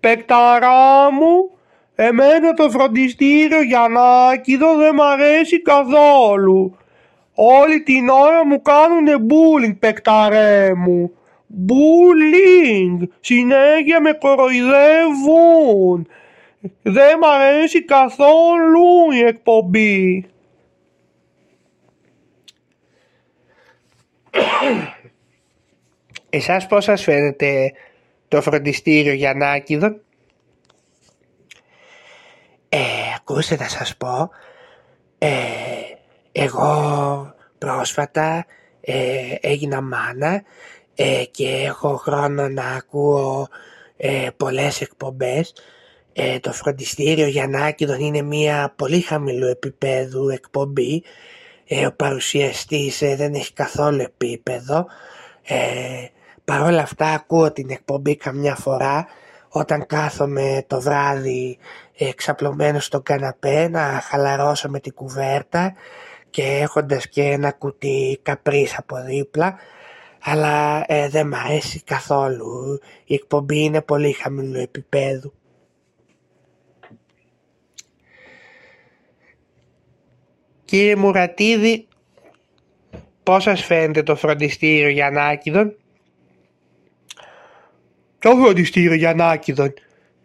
Πεκταρά 0.01 1.13
μου, 1.13 1.58
εμένα 2.01 2.55
το 2.55 2.71
φροντιστήριο 2.71 3.63
Γιαννάκηδο 3.63 4.77
δεν 4.77 4.95
μ' 4.95 5.03
αρέσει 5.03 5.63
καθόλου. 5.63 6.77
Όλη 7.35 7.83
την 7.83 8.09
ώρα 8.09 8.47
μου 8.47 8.63
κάνουνε 8.63 9.15
bullying 9.17 9.77
πεκταρέ 9.79 10.75
μου. 10.75 11.13
Bullying, 11.69 13.09
συνέχεια 13.21 14.01
με 14.01 14.13
κοροϊδεύουν. 14.13 16.09
Δεν 16.83 17.19
μ' 17.19 17.25
αρέσει 17.25 17.85
καθόλου 17.85 19.11
η 19.13 19.19
εκπομπή. 19.19 20.27
Εσάς 26.31 26.67
πώς 26.67 26.85
σας 26.85 27.03
φαίνεται 27.03 27.73
το 28.29 28.43
φροντιστήριο 28.43 29.13
Γιαννάκηδων. 29.13 30.01
Ε, 32.69 32.79
ακούστε 33.17 33.57
θα 33.57 33.69
σας 33.69 33.97
πω. 33.97 34.31
Ε, 35.19 35.29
εγώ 36.33 37.35
πρόσφατα 37.59 38.47
ε, 38.81 39.35
έγινα 39.41 39.81
μάνα 39.81 40.43
ε, 40.95 41.25
και 41.31 41.49
έχω 41.49 41.97
χρόνο 41.97 42.49
να 42.49 42.65
ακούω 42.65 43.49
ε, 43.97 44.29
πολλές 44.37 44.81
εκπομπές. 44.81 45.53
Ε, 46.13 46.39
το 46.39 46.53
φροντιστήριο 46.53 47.27
Γιαννάκηδων 47.27 48.01
είναι 48.01 48.23
μια 48.23 48.73
πολύ 48.77 49.01
χαμηλού 49.01 49.47
επίπεδου 49.47 50.29
εκπομπή. 50.29 51.03
Ε, 51.67 51.87
ο 51.87 51.93
παρουσιαστής 51.93 52.99
δεν 52.99 53.35
έχει 53.35 53.53
καθόλου 53.53 54.01
επίπεδο. 54.01 54.87
Παρ' 56.45 56.63
όλα 56.63 56.83
αυτά 56.83 57.07
ακούω 57.07 57.53
την 57.53 57.71
εκπομπή 57.71 58.17
καμιά 58.17 58.55
φορά 58.55 59.07
όταν 59.49 59.87
κάθομαι 59.87 60.65
το 60.67 60.81
βράδυ 60.81 61.59
εξαπλωμένος 62.07 62.85
στο 62.85 63.01
καναπέ 63.01 63.69
να 63.69 63.81
χαλαρώσω 63.81 64.69
με 64.69 64.81
την 64.81 64.95
κουβέρτα 64.95 65.75
και 66.31 66.43
έχοντας 66.43 67.09
και 67.09 67.23
ένα 67.23 67.53
κουτί 67.53 68.19
καπρίς 68.23 68.79
από 68.79 69.03
δίπλα 69.05 69.59
αλλά 70.21 70.85
ε, 70.87 71.09
δεν 71.09 71.27
μ' 71.27 71.35
αρέσει 71.35 71.83
καθόλου. 71.83 72.79
Η 73.05 73.15
εκπομπή 73.15 73.59
είναι 73.63 73.83
πολύ 73.83 74.13
χαμηλού 74.13 74.59
επίπεδου. 74.59 75.33
Κύριε 80.65 80.97
Μουρατίδη, 80.97 81.89
πώς 83.23 83.43
σας 83.43 83.65
φαίνεται 83.65 84.03
το 84.03 84.17
φροντιστήριο 84.17 84.89
Γιαννάκηδων; 84.89 85.77
Το 88.19 88.31
φροντιστήριο 88.31 88.95
Γιαννάκηδον. 88.95 89.75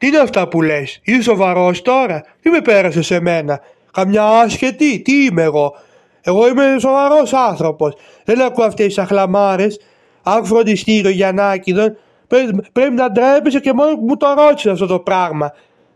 Τι 0.03 0.09
είναι 0.09 0.17
αυτά 0.17 0.47
που 0.47 0.61
λες, 0.61 0.99
είσαι 1.03 1.21
σοβαρός 1.21 1.81
τώρα, 1.81 2.23
τι 2.41 2.49
με 2.49 2.61
πέρασες 2.61 3.05
σε 3.05 3.19
μένα. 3.19 3.59
Καμιά 3.93 4.23
άσχετη, 4.23 5.01
τι 5.01 5.23
είμαι 5.23 5.43
εγώ; 5.43 5.75
Εγώ 6.21 6.47
είμαι 6.47 6.75
σοβαρός 6.79 7.33
άνθρωπος. 7.33 7.93
Δεν 8.23 8.41
ακούω 8.41 8.65
αυτές 8.65 8.85
τις 8.85 8.97
αχλαμάρες. 8.97 9.79
Αν 10.23 10.45
φροντιστήριο 10.45 11.09
Γιαννάκηδον, 11.09 11.97
πρέπει, 12.27 12.67
πρέπει 12.71 12.93
να 12.93 13.11
ντρέπεσαι 13.11 13.59
και 13.59 13.73
μόνος 13.73 13.93
που 13.93 14.05
μου 14.05 14.17
το 14.17 14.33
ρώτησες 14.37 14.71
αυτό 14.71 14.85
το 14.85 14.99
πράγμα. 14.99 15.53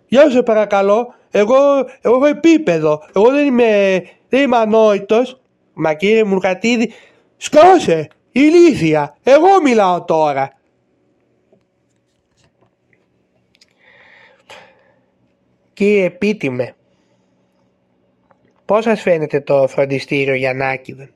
Γεια 0.07 0.29
σε 0.29 0.43
παρακαλώ, 0.43 1.13
εγώ, 1.31 1.55
εγώ 2.01 2.15
έχω 2.15 2.25
επίπεδο. 2.25 3.03
Εγώ 3.15 3.31
δεν 3.31 3.45
είμαι, 3.45 4.01
δεν 4.29 4.41
είμαι 4.41 4.57
ανόητος. 4.57 5.39
Μα 5.73 5.93
κύριε 5.93 6.23
Μουρκατίδη, 6.23 6.93
σκόσε, 7.37 8.07
ηλίθεια, 8.31 9.15
εγώ 9.23 9.61
μιλάω 9.63 10.03
τώρα. 10.03 10.51
Κύριε 15.77 16.05
Επίτιμε, 16.05 16.75
πώς 18.65 18.83
σας 18.83 19.01
φαίνεται 19.01 19.41
το 19.41 19.67
φροντιστήριο 19.67 20.33
Γιαννάκηδων. 20.33 21.13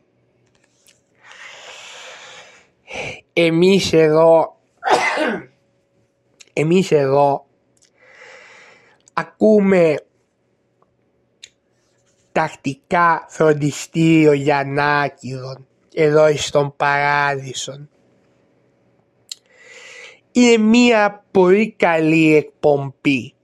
Εμείς 3.33 3.93
εδώ, 3.93 4.57
εμείς 6.53 6.91
εδώ 6.91 7.45
ακούμε 9.13 9.95
τακτικά 12.31 13.25
φροντιστήριο 13.29 14.33
Γιαννάκηδων 14.33 15.67
εδώ 15.93 16.37
στον 16.37 16.75
Παράδεισον. 16.75 17.89
Είναι 20.31 20.57
μια 20.57 21.25
πολύ 21.31 21.71
καλή 21.71 22.35
εκπομπή 22.35 23.35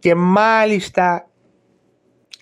και 0.00 0.14
μάλιστα 0.14 1.28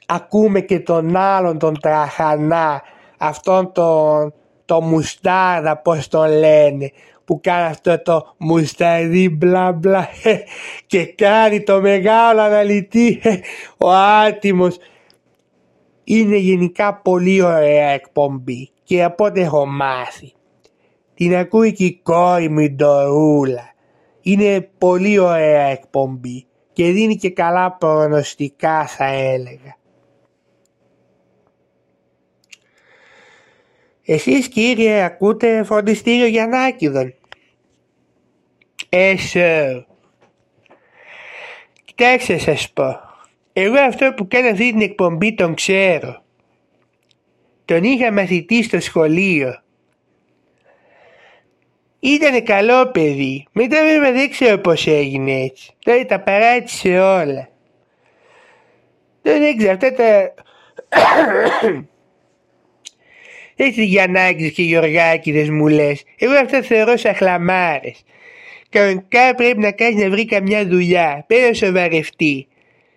ακούμε 0.06 0.60
και 0.60 0.80
τον 0.80 1.16
άλλον 1.16 1.58
τον 1.58 1.80
τραχανά, 1.80 2.82
αυτόν 3.18 3.72
τον 3.72 4.32
το 4.68 4.80
μουστάρδα 4.80 5.76
πως 5.76 6.08
το 6.08 6.24
λένε 6.24 6.90
που 7.24 7.40
κάνει 7.42 7.66
αυτό 7.66 8.02
το 8.02 8.34
μουσταρδί 8.38 9.28
μπλα 9.28 9.72
μπλα 9.72 10.08
και 10.86 11.06
κάνει 11.06 11.62
το 11.62 11.80
μεγάλο 11.80 12.40
αναλυτή 12.40 13.20
ο 13.84 13.90
άτιμος. 13.90 14.76
Είναι 16.04 16.36
γενικά 16.36 16.94
πολύ 16.94 17.42
ωραία 17.42 17.88
εκπομπή 17.88 18.70
και 18.84 19.04
από 19.04 19.24
ό,τι 19.24 19.40
έχω 19.40 19.66
μάθει 19.66 20.32
την 21.14 21.36
ακούει 21.36 21.72
και 21.72 21.84
η 21.84 22.00
κόρη 22.02 22.48
μου 22.48 22.58
η 22.58 22.70
Ντορούλα 22.70 23.74
είναι 24.20 24.70
πολύ 24.78 25.18
ωραία 25.18 25.64
εκπομπή 25.64 26.46
και 26.78 26.90
δίνει 26.90 27.16
και 27.16 27.30
καλά 27.30 27.72
προγνωστικά 27.72 28.86
θα 28.86 29.04
έλεγα 29.04 29.76
Εσείς 34.04 34.48
κύριε 34.48 35.02
ακούτε 35.02 35.64
φροντιστήριο 35.64 36.26
Γιαννάκηδων. 36.26 37.14
Εσώ. 38.88 39.86
Κοιτάξτε 41.84 42.38
σας 42.38 42.72
πω. 42.72 43.00
Εγώ 43.52 43.78
αυτό 43.78 44.14
που 44.16 44.28
κάνω 44.28 44.48
αυτή 44.48 44.70
την 44.70 44.80
εκπομπή 44.80 45.34
τον 45.34 45.54
ξέρω. 45.54 46.22
Τον 47.64 47.84
είχα 47.84 48.12
μαθητή 48.12 48.62
στο 48.62 48.80
σχολείο. 48.80 49.62
Ήτανε 52.00 52.40
καλό 52.40 52.86
παιδί. 52.90 53.46
Μετά 53.52 53.84
βέβαια 53.84 54.12
δεν 54.12 54.30
ξέρω 54.30 54.58
πώς 54.58 54.86
έγινε 54.86 55.32
έτσι. 55.32 55.70
Τώρα 55.84 56.06
τα 56.06 56.20
παράτησε 56.20 56.98
όλα. 56.98 57.48
Τώρα 59.22 59.38
δεν 59.38 59.56
ξέρω 59.56 59.72
αυτά 59.72 59.92
τα... 59.92 60.34
Έτσι 63.60 63.84
Γιαννάκης 63.84 64.52
και 64.52 64.62
Γιωργάκηδες 64.62 65.50
μου 65.50 65.66
λες. 65.66 66.02
Εγώ 66.18 66.34
αυτά 66.34 66.62
θεωρώ 66.62 66.96
σαν 66.96 67.14
χλαμάρες. 67.14 68.04
Κανονικά 68.68 69.34
πρέπει 69.34 69.58
να 69.58 69.72
κάνεις 69.72 70.02
να 70.02 70.10
βρει 70.10 70.24
καμιά 70.24 70.66
δουλειά. 70.66 71.24
Πέρα 71.26 71.54
σοβαρευτεί. 71.54 72.48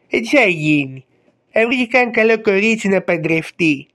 Έτσι 0.09 0.37
θα 0.37 0.43
γίνει. 0.43 1.05
Αν 1.53 1.67
βρει 1.67 1.87
καν 1.87 2.11
καλό 2.11 2.41
κορίτσι 2.41 2.87
να 2.87 3.01
παντρευτεί. 3.01 3.87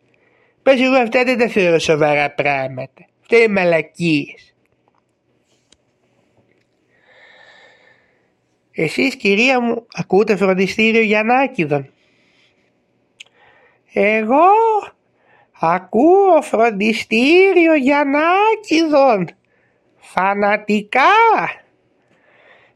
Πας 0.63 0.81
εγώ 0.81 0.97
αυτά 0.97 1.25
δεν 1.25 1.39
τα 1.39 1.49
θεωρώ 1.49 1.79
σοβαρά 1.79 2.31
πράγματα. 2.31 3.07
Αυτά 3.21 3.37
είναι 3.37 3.49
μαλακίες. 3.49 4.56
Εσείς 8.77 9.17
κυρία 9.17 9.61
μου 9.61 9.87
ακούτε 9.95 10.37
φροντιστήριο 10.37 11.03
Γιαννάκηδων. 11.03 11.91
Εγώ 13.93 14.45
Ακούω 15.61 16.43
φροντιστήριο 16.43 17.75
Γιαννάκηδων. 17.75 19.29
Φανατικά. 19.97 21.03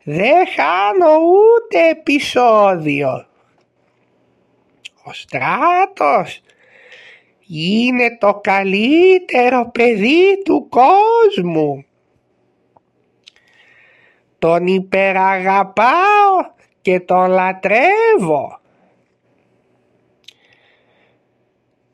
Δεν 0.03 0.47
χάνω 0.47 1.17
ούτε 1.19 1.89
επεισόδιο. 1.89 3.27
Ο 5.05 5.13
Στράτος 5.13 6.41
είναι 7.47 8.17
το 8.21 8.41
καλύτερο 8.43 9.71
παιδί 9.71 10.43
του 10.45 10.69
κόσμου. 10.69 11.85
Τον 14.41 14.67
υπεραγαπάω 14.67 16.53
και 16.81 17.01
τον 17.01 17.31
λατρεύω. 17.31 18.61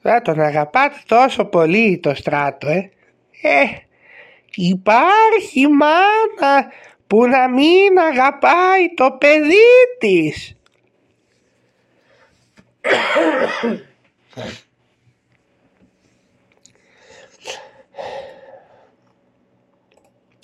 Θα 0.02 0.22
τον 0.22 0.40
αγαπάτε 0.40 0.96
τόσο 1.06 1.44
πολύ 1.44 1.98
το 1.98 2.14
στράτο, 2.14 2.68
ε. 2.68 2.90
Ε, 3.42 3.64
υπάρχει 4.54 5.66
μάνα 5.68 6.72
που 7.06 7.26
να 7.26 7.48
μην 7.48 7.98
αγαπάει 7.98 8.94
το 8.94 9.10
παιδί 9.10 9.56
της. 9.98 10.56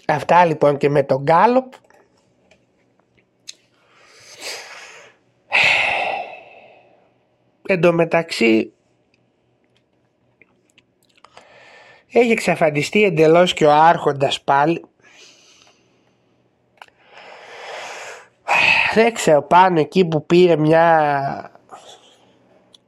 Αυτά 0.06 0.44
λοιπόν 0.44 0.76
και 0.76 0.88
με 0.88 1.02
τον 1.02 1.22
Γκάλο. 1.22 1.68
Εν 7.72 7.80
τω 7.80 7.92
μεταξύ 7.92 8.72
Έχει 12.12 12.30
εξαφανιστεί 12.30 13.04
εντελώς 13.04 13.54
και 13.54 13.66
ο 13.66 13.72
άρχοντας 13.72 14.42
πάλι. 14.42 14.84
Δεν 18.94 19.12
ξέρω 19.14 19.42
πάνω 19.42 19.80
εκεί 19.80 20.04
που 20.04 20.26
πήρε 20.26 20.56
μια 20.56 21.50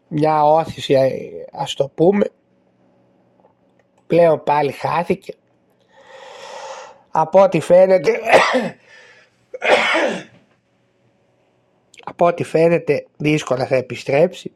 μια 0.09 0.45
όθηση 0.45 0.97
ας 1.53 1.75
το 1.75 1.89
πούμε 1.89 2.31
πλέον 4.07 4.43
πάλι 4.43 4.73
χάθηκε 4.73 5.35
από 7.11 7.43
ό,τι 7.43 7.61
φαίνεται 7.61 8.11
από 12.11 12.27
ό,τι 12.27 12.45
φαίνεται 12.45 13.07
δύσκολα 13.17 13.67
θα 13.67 13.77
επιστρέψει 13.77 14.53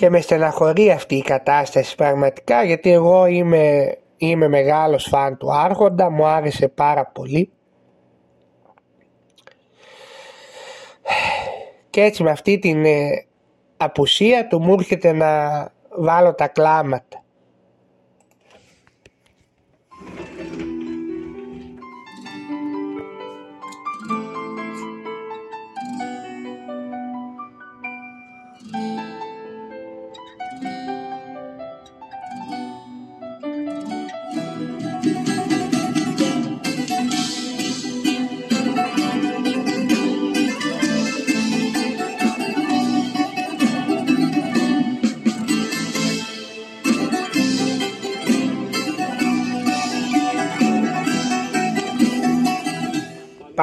και 0.00 0.10
με 0.10 0.20
στεναχωρεί 0.20 0.90
αυτή 0.90 1.14
η 1.16 1.22
κατάσταση 1.22 1.94
πραγματικά 1.94 2.64
γιατί 2.64 2.92
εγώ 2.92 3.26
είμαι, 3.26 3.96
είμαι 4.16 4.48
μεγάλος 4.48 5.04
φαν 5.08 5.36
του 5.36 5.52
Άρχοντα, 5.52 6.10
μου 6.10 6.26
άρεσε 6.26 6.68
πάρα 6.68 7.06
πολύ. 7.06 7.52
Και 11.90 12.02
έτσι 12.02 12.22
με 12.22 12.30
αυτή 12.30 12.58
την 12.58 12.84
ε, 12.84 13.26
απουσία 13.76 14.46
του 14.46 14.60
μου 14.60 14.72
έρχεται 14.72 15.12
να 15.12 15.72
βάλω 15.98 16.34
τα 16.34 16.48
κλάματα. 16.48 17.19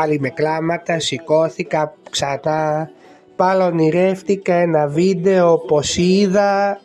Πάλι 0.07 0.19
με 0.19 0.29
κλάματα, 0.29 0.99
σηκώθηκα 0.99 1.93
ξανά, 2.09 2.89
πάλι 3.35 3.61
ονειρεύτηκα 3.61 4.53
ένα 4.53 4.87
βίντεο 4.87 5.57
πως 5.57 5.97
είδα, 5.97 6.79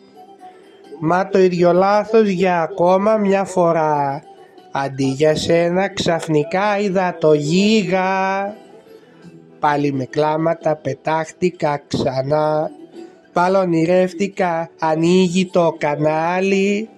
μα 0.99 1.27
το 1.27 1.39
ίδιο 1.39 1.73
λάθος 1.73 2.27
για 2.27 2.61
ακόμα 2.61 3.17
μια 3.17 3.43
φορά. 3.43 4.23
Αντί 4.71 5.03
για 5.03 5.35
σένα 5.35 5.89
ξαφνικά 5.89 6.79
είδα 6.79 7.17
το 7.19 7.33
γίγα, 7.33 8.55
πάλι 9.59 9.93
με 9.93 10.05
κλάματα 10.05 10.75
πετάχτηκα 10.75 11.81
ξανά, 11.87 12.69
πάλι 13.33 13.55
ονειρεύτηκα 13.55 14.69
ανοίγει 14.79 15.45
το 15.45 15.75
κανάλι, 15.77 16.89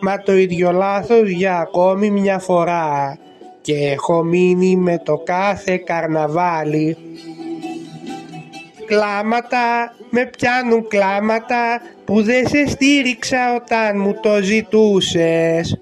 μα 0.00 0.18
το 0.18 0.36
ίδιο 0.36 0.72
λάθος 0.72 1.28
για 1.28 1.58
ακόμη 1.58 2.10
μια 2.10 2.38
φορά 2.38 3.18
και 3.64 3.74
έχω 3.74 4.22
μείνει 4.22 4.76
με 4.76 4.98
το 4.98 5.16
κάθε 5.16 5.76
καρναβάλι. 5.76 6.96
Κλάματα, 8.86 9.94
με 10.10 10.26
πιάνουν 10.26 10.88
κλάματα 10.88 11.80
που 12.04 12.22
δεν 12.22 12.48
σε 12.48 12.66
στήριξα 12.68 13.54
όταν 13.54 14.00
μου 14.00 14.20
το 14.22 14.42
ζητούσες. 14.42 15.80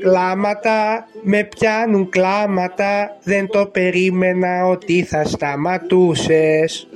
Κλάματα, 0.00 1.06
με 1.22 1.44
πιάνουν 1.44 2.08
κλάματα, 2.08 3.16
δεν 3.22 3.46
το 3.46 3.66
περίμενα 3.66 4.66
ότι 4.66 5.02
θα 5.02 5.24
σταματούσες. 5.24 6.88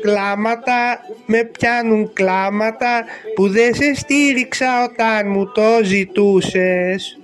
Κλάματα, 0.00 1.00
με 1.26 1.44
πιάνουν 1.44 2.12
κλάματα 2.12 3.04
που 3.34 3.48
δεν 3.48 3.74
σε 3.74 3.94
στήριξα 3.94 4.84
όταν 4.84 5.30
μου 5.30 5.52
το 5.52 5.80
ζητούσες 5.82 7.18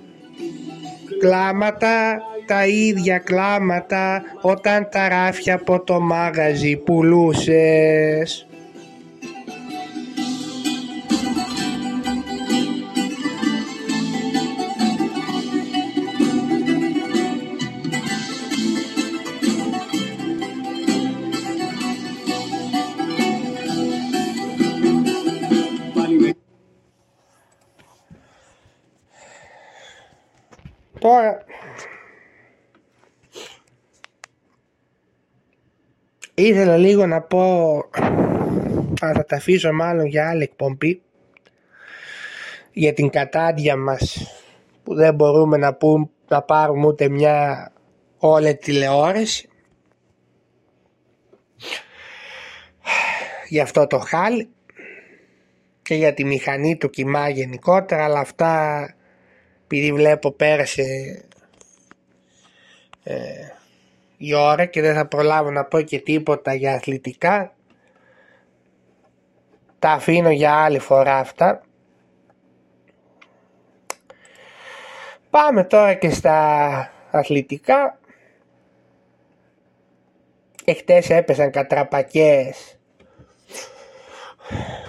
κλάματα 1.25 2.21
τα 2.45 2.65
ίδια 2.67 3.17
κλάματα 3.17 4.21
όταν 4.41 4.87
τα 4.91 5.09
ράφια 5.09 5.55
από 5.55 5.83
το 5.83 5.99
μάγαζι 5.99 6.75
πουλούσες. 6.77 8.44
Τώρα. 31.05 31.43
Ήθελα 36.33 36.77
λίγο 36.77 37.05
να 37.05 37.21
πω 37.21 37.73
αλλά 38.99 39.13
θα 39.13 39.25
τα 39.25 39.35
αφήσω 39.35 39.73
μάλλον 39.73 40.05
για 40.05 40.29
άλλη 40.29 40.43
εκπομπή 40.43 41.01
για 42.71 42.93
την 42.93 43.09
κατάντια 43.09 43.77
μας 43.77 44.31
που 44.83 44.95
δεν 44.95 45.15
μπορούμε 45.15 45.57
να, 45.57 45.73
πούμε, 45.73 46.09
να 46.27 46.41
πάρουμε 46.41 46.87
ούτε 46.87 47.09
μια 47.09 47.71
όλη 48.17 48.55
τηλεόραση. 48.55 49.49
Για 53.47 53.63
αυτό 53.63 53.87
το 53.87 53.99
χάλι 53.99 54.49
και 55.81 55.95
για 55.95 56.13
τη 56.13 56.23
μηχανή 56.23 56.77
του 56.77 56.89
κοιμά 56.89 57.29
γενικότερα 57.29 58.03
αλλά 58.03 58.19
αυτά 58.19 58.94
επειδή 59.67 59.93
βλέπω 59.93 60.31
πέρασε 60.31 60.83
ε, 63.03 63.15
η 64.17 64.33
ώρα 64.33 64.65
και 64.65 64.81
δεν 64.81 64.95
θα 64.95 65.07
προλάβω 65.07 65.51
να 65.51 65.63
πω 65.65 65.81
και 65.81 65.99
τίποτα 65.99 66.53
για 66.53 66.73
αθλητικά 66.73 67.55
τα 69.85 69.91
αφήνω 69.91 70.29
για 70.29 70.53
άλλη 70.53 70.79
φορά 70.79 71.17
αυτά. 71.17 71.61
Πάμε 75.29 75.63
τώρα 75.63 75.93
και 75.93 76.09
στα 76.09 76.91
αθλητικά. 77.11 77.99
Εχθές 80.65 81.09
έπεσαν 81.09 81.51
κατραπακές. 81.51 82.79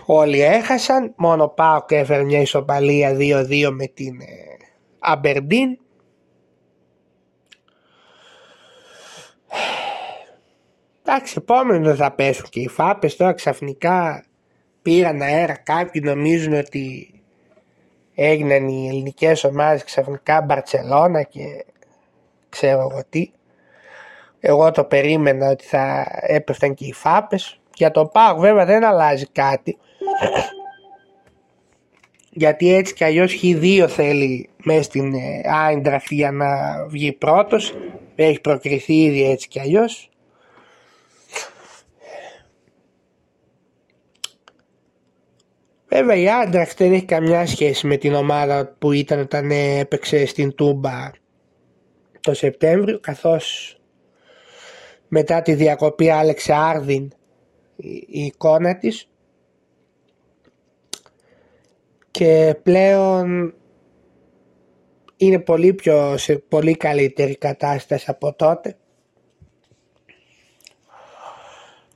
Όλοι 0.07 0.43
έχασαν. 0.43 1.13
Μόνο 1.17 1.49
πάω 1.49 1.85
και 1.85 1.97
έφερε 1.97 2.23
μια 2.23 2.41
ισοπαλία 2.41 3.17
2-2 3.19 3.69
με 3.73 3.87
την 3.87 4.21
ε, 4.21 4.46
Αμπερντίν. 5.09 5.79
Εντάξει, 11.03 11.35
επόμενο 11.39 11.95
θα 11.95 12.13
πέσουν 12.13 12.47
και 12.49 12.61
οι 12.61 12.69
φάπες 12.69 13.17
τώρα 13.17 13.33
ξαφνικά 13.33 14.25
πήραν 14.83 15.23
αέρα 15.23 15.57
κάποιοι 15.57 16.03
νομίζουν 16.05 16.53
ότι 16.53 17.15
έγιναν 18.15 18.69
οι 18.69 18.89
ελληνικές 18.89 19.45
ομάδες 19.45 19.85
ξαφνικά 19.85 20.43
Μπαρτσελώνα 20.43 21.23
και 21.23 21.65
ξέρω 22.49 22.81
εγώ 22.81 23.03
τι. 23.09 23.31
Εγώ 24.41 24.71
το 24.71 24.85
περίμενα 24.85 25.51
ότι 25.51 25.65
θα 25.65 26.07
έπεφταν 26.21 26.75
και 26.75 26.85
οι 26.85 26.93
φάπες. 26.93 27.61
Για 27.75 27.91
το 27.91 28.07
ΠΑΟΚ 28.07 28.39
βέβαια 28.39 28.65
δεν 28.65 28.85
αλλάζει 28.85 29.27
κάτι 29.27 29.79
γιατί 32.39 32.75
έτσι 32.75 32.95
κι 32.95 33.05
αλλιώς 33.05 33.39
Χ2 33.43 33.87
θέλει 33.89 34.49
μέσα 34.65 34.83
στην 34.83 35.15
Άιντραχτ 35.45 36.13
για 36.13 36.33
να 36.33 36.47
βγει 36.87 37.13
πρώτος. 37.13 37.75
Έχει 38.15 38.41
προκριθεί 38.41 39.03
ήδη 39.03 39.31
έτσι 39.31 39.49
κι 39.49 39.61
αλλιώς. 39.61 40.11
Βέβαια 45.89 46.17
η 46.17 46.31
Άιντραχτ 46.31 46.79
δεν 46.79 46.93
έχει 46.93 47.05
καμιά 47.05 47.47
σχέση 47.47 47.87
με 47.87 47.97
την 47.97 48.15
ομάδα 48.15 48.75
που 48.79 48.93
ήταν 48.93 49.21
όταν 49.21 49.51
έπαιξε 49.51 50.27
στην 50.27 50.55
Τούμπα 50.55 51.11
το 52.21 52.35
Σεπτέμβριο 52.35 53.01
καθώς 53.01 53.77
μετά 55.09 55.43
τη 55.43 55.55
διακοπή 55.55 56.11
άλεξε 56.11 56.53
Άρδιν 56.53 57.13
η 58.07 58.25
εικόνα 58.25 58.77
της 58.77 59.09
και 62.17 62.57
πλέον 62.63 63.55
είναι 65.17 65.39
πολύ 65.39 65.75
πιο 65.75 66.17
σε 66.17 66.37
πολύ 66.37 66.77
καλύτερη 66.77 67.37
κατάσταση 67.37 68.05
από 68.09 68.35
τότε. 68.35 68.77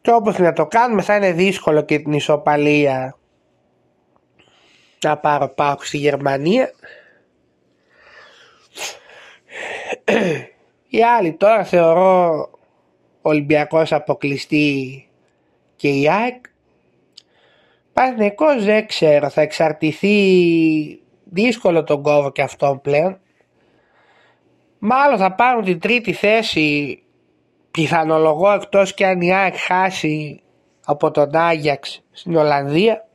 Και 0.01 0.11
όπως 0.11 0.39
να 0.39 0.53
το 0.53 0.67
κάνουμε 0.67 1.03
θα 1.03 1.17
είναι 1.17 1.33
δύσκολο 1.33 1.83
και 1.83 1.99
την 1.99 2.13
ισοπαλία 2.13 3.19
να 5.05 5.19
πάρω 5.19 5.49
πάω 5.49 5.77
στη 5.81 5.97
Γερμανία. 5.97 6.73
Οι 10.89 11.03
άλλοι 11.03 11.33
τώρα 11.33 11.65
θεωρώ 11.65 12.51
Ολυμπιακός 13.23 13.93
αποκλειστή 13.93 15.09
και 15.77 15.89
η 15.89 16.11
ΑΕΚ 16.11 16.45
Παναθηναϊκός 18.01 18.65
δεν 18.65 18.87
ξέρω, 18.87 19.29
θα 19.29 19.41
εξαρτηθεί 19.41 20.15
δύσκολο 21.25 21.85
τον 21.85 22.03
κόβο 22.03 22.33
και 22.33 22.43
αυτόν 22.43 22.81
πλέον. 22.81 23.21
Μάλλον 24.79 25.19
θα 25.19 25.35
πάρουν 25.35 25.65
την 25.65 25.81
τρίτη 25.81 26.13
θέση 26.13 26.99
πιθανολογώ 27.71 28.53
εκτός 28.53 28.95
και 28.95 29.07
αν 29.07 29.21
η 29.21 29.35
ΑΕΚ 29.35 29.55
χάσει 29.57 30.43
από 30.85 31.11
τον 31.11 31.35
Άγιαξ 31.35 32.03
στην 32.11 32.37
Ολλανδία. 32.37 33.09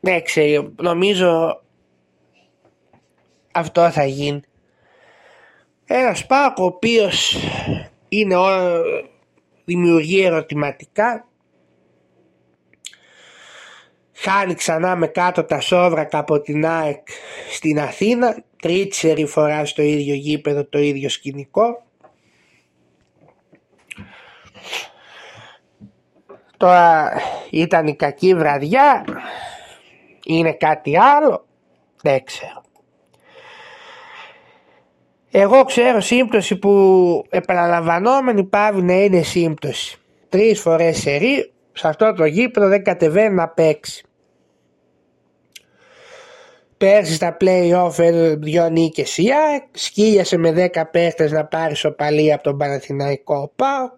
Δεν 0.00 0.22
ξέρω, 0.22 0.72
νομίζω 0.76 1.62
αυτό 3.52 3.90
θα 3.90 4.04
γίνει. 4.04 4.40
Ένας 5.84 6.26
Πάκο 6.26 6.62
ο 6.62 6.66
οποίος 6.66 7.36
είναι 8.08 8.36
δημιουργεί 9.64 10.24
ερωτηματικά. 10.24 11.28
Χάνει 14.12 14.54
ξανά 14.54 14.96
με 14.96 15.06
κάτω 15.06 15.44
τα 15.44 15.60
σόβρακα 15.60 16.18
από 16.18 16.40
την 16.40 16.66
ΑΕΚ 16.66 17.08
στην 17.50 17.80
Αθήνα. 17.80 18.42
Τρίτη 18.62 19.26
φορά 19.26 19.64
στο 19.64 19.82
ίδιο 19.82 20.14
γήπεδο 20.14 20.64
το 20.64 20.78
ίδιο 20.78 21.08
σκηνικό. 21.08 21.82
Τώρα 26.56 27.12
ήταν 27.50 27.86
η 27.86 27.96
κακή 27.96 28.34
βραδιά. 28.34 29.04
Είναι 30.24 30.52
κάτι 30.52 30.98
άλλο. 30.98 31.46
Δεν 32.02 32.24
ξέρω 32.24 32.66
εγώ 35.30 35.64
ξέρω 35.64 36.00
σύμπτωση 36.00 36.56
που 36.56 37.24
επαναλαμβανόμενη 37.28 38.44
πάβει 38.44 38.82
να 38.82 38.92
είναι 38.92 39.22
σύμπτωση. 39.22 39.98
Τρεις 40.28 40.60
φορές 40.60 40.98
σε 40.98 41.16
ρί, 41.16 41.52
σε 41.72 41.88
αυτό 41.88 42.12
το 42.12 42.24
γήπεδο 42.24 42.68
δεν 42.68 42.84
κατεβαίνει 42.84 43.34
να 43.34 43.48
παίξει. 43.48 44.02
Πέρσι 46.76 47.14
στα 47.14 47.36
play-off 47.40 47.98
έδωσε 47.98 48.36
δυο 48.40 48.68
νίκες 48.68 49.18
η 49.18 49.28
ΑΕΚ, 49.32 49.64
σκύλιασε 49.72 50.36
με 50.36 50.70
10 50.74 50.82
παίχτες 50.90 51.32
να 51.32 51.44
πάρει 51.44 51.74
σοπαλία 51.74 52.34
από 52.34 52.42
τον 52.42 52.58
Παναθηναϊκό 52.58 53.52
ΠΑΟΚ. 53.56 53.92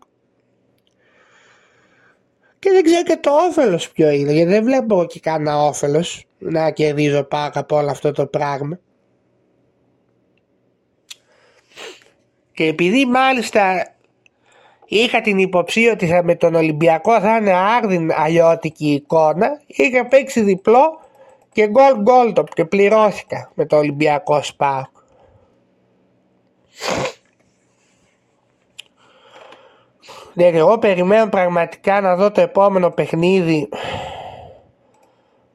Και 2.59 2.71
δεν 2.71 2.83
ξέρω 2.83 3.03
και 3.03 3.17
το 3.17 3.31
όφελος 3.31 3.91
ποιο 3.91 4.11
είναι, 4.11 4.33
γιατί 4.33 4.51
δεν 4.51 4.65
βλέπω 4.65 5.05
και 5.05 5.21
κανένα 5.21 5.63
όφελος 5.63 6.27
να 6.39 6.71
κερδίζω 6.71 7.23
ΠΑΟΚ 7.23 7.57
από 7.57 7.77
όλο 7.77 7.91
αυτό 7.91 8.13
το 8.13 8.27
πράγμα. 8.27 8.79
Και 12.61 12.67
επειδή 12.67 13.07
μάλιστα 13.07 13.93
είχα 14.85 15.21
την 15.21 15.39
υποψία 15.39 15.93
ότι 15.93 16.21
με 16.23 16.35
τον 16.35 16.55
Ολυμπιακό 16.55 17.21
θα 17.21 17.37
είναι 17.37 17.53
άρδιν 17.53 18.13
αλλιώτικη 18.15 18.93
εικόνα, 18.93 19.61
είχα 19.67 20.07
παίξει 20.07 20.41
διπλό 20.41 21.01
και 21.53 21.69
γκολ 21.69 21.95
γκολ 22.01 22.33
το 22.33 22.45
και 22.45 22.65
πληρώθηκα 22.65 23.51
με 23.55 23.67
το 23.67 23.77
Ολυμπιακό 23.77 24.43
Σπάου. 24.43 24.83
Ναι, 30.35 30.47
εγώ 30.47 30.79
περιμένω 30.79 31.29
πραγματικά 31.29 32.01
να 32.01 32.17
δω 32.17 32.31
το 32.31 32.41
επόμενο 32.41 32.91
παιχνίδι 32.91 33.69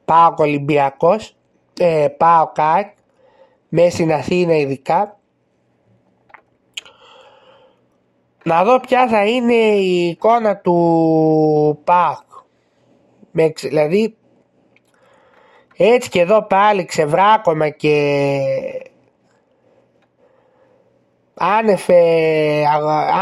πάω 0.04 0.34
Ολυμπιακός, 0.36 1.36
ε, 1.78 2.08
πάω 2.16 2.50
ΚΑΚ, 2.52 2.94
μέσα 3.68 3.90
στην 3.90 4.12
Αθήνα 4.12 4.56
ειδικά 4.56 5.15
να 8.46 8.64
δω 8.64 8.80
ποια 8.80 9.08
θα 9.08 9.26
είναι 9.26 9.54
η 9.54 10.08
εικόνα 10.08 10.56
του 10.56 11.80
ΠΑΟΚ. 11.84 13.58
Δηλαδή 13.60 14.16
Έτσι 15.76 16.08
και 16.08 16.20
εδώ 16.20 16.42
πάλι 16.46 16.84
ξεβράκωμα 16.84 17.68
και 17.68 18.08
άνευ, 21.34 21.88
ε, 21.88 22.64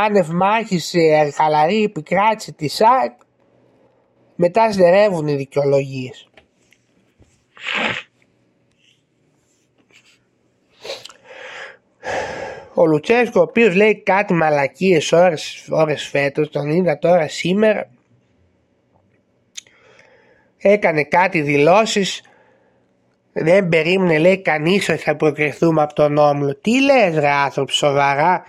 άνευ 0.04 0.28
μάχης 0.28 0.94
ε, 0.94 1.30
χαλαρή 1.34 1.82
επικράτηση 1.82 2.52
της 2.52 2.74
ΣΑΚ 2.74 3.12
μετά 4.34 4.72
στερεύουν 4.72 5.26
οι 5.26 5.34
δικαιολογίες. 5.34 6.28
Ο 12.74 12.86
Λουτσέσκο 12.86 13.40
ο 13.40 13.42
οποίος 13.42 13.74
λέει 13.74 14.02
κάτι 14.02 14.32
μαλακίες 14.32 15.12
ώρες, 15.12 15.66
ώρες 15.70 16.06
φέτος, 16.06 16.50
τον 16.50 16.68
είδα 16.68 16.98
τώρα 16.98 17.28
σήμερα, 17.28 17.88
έκανε 20.56 21.02
κάτι 21.02 21.40
δηλώσεις, 21.40 22.22
δεν 23.32 23.68
περίμενε 23.68 24.18
λέει 24.18 24.42
κανείς 24.42 24.88
ότι 24.88 24.98
θα 24.98 25.16
προκριθούμε 25.16 25.82
από 25.82 25.94
τον 25.94 26.16
Όμιλο. 26.16 26.56
Τι 26.56 26.82
λες 26.82 27.14
ρε 27.18 27.30
άνθρωπο 27.30 27.72
σοβαρά, 27.72 28.44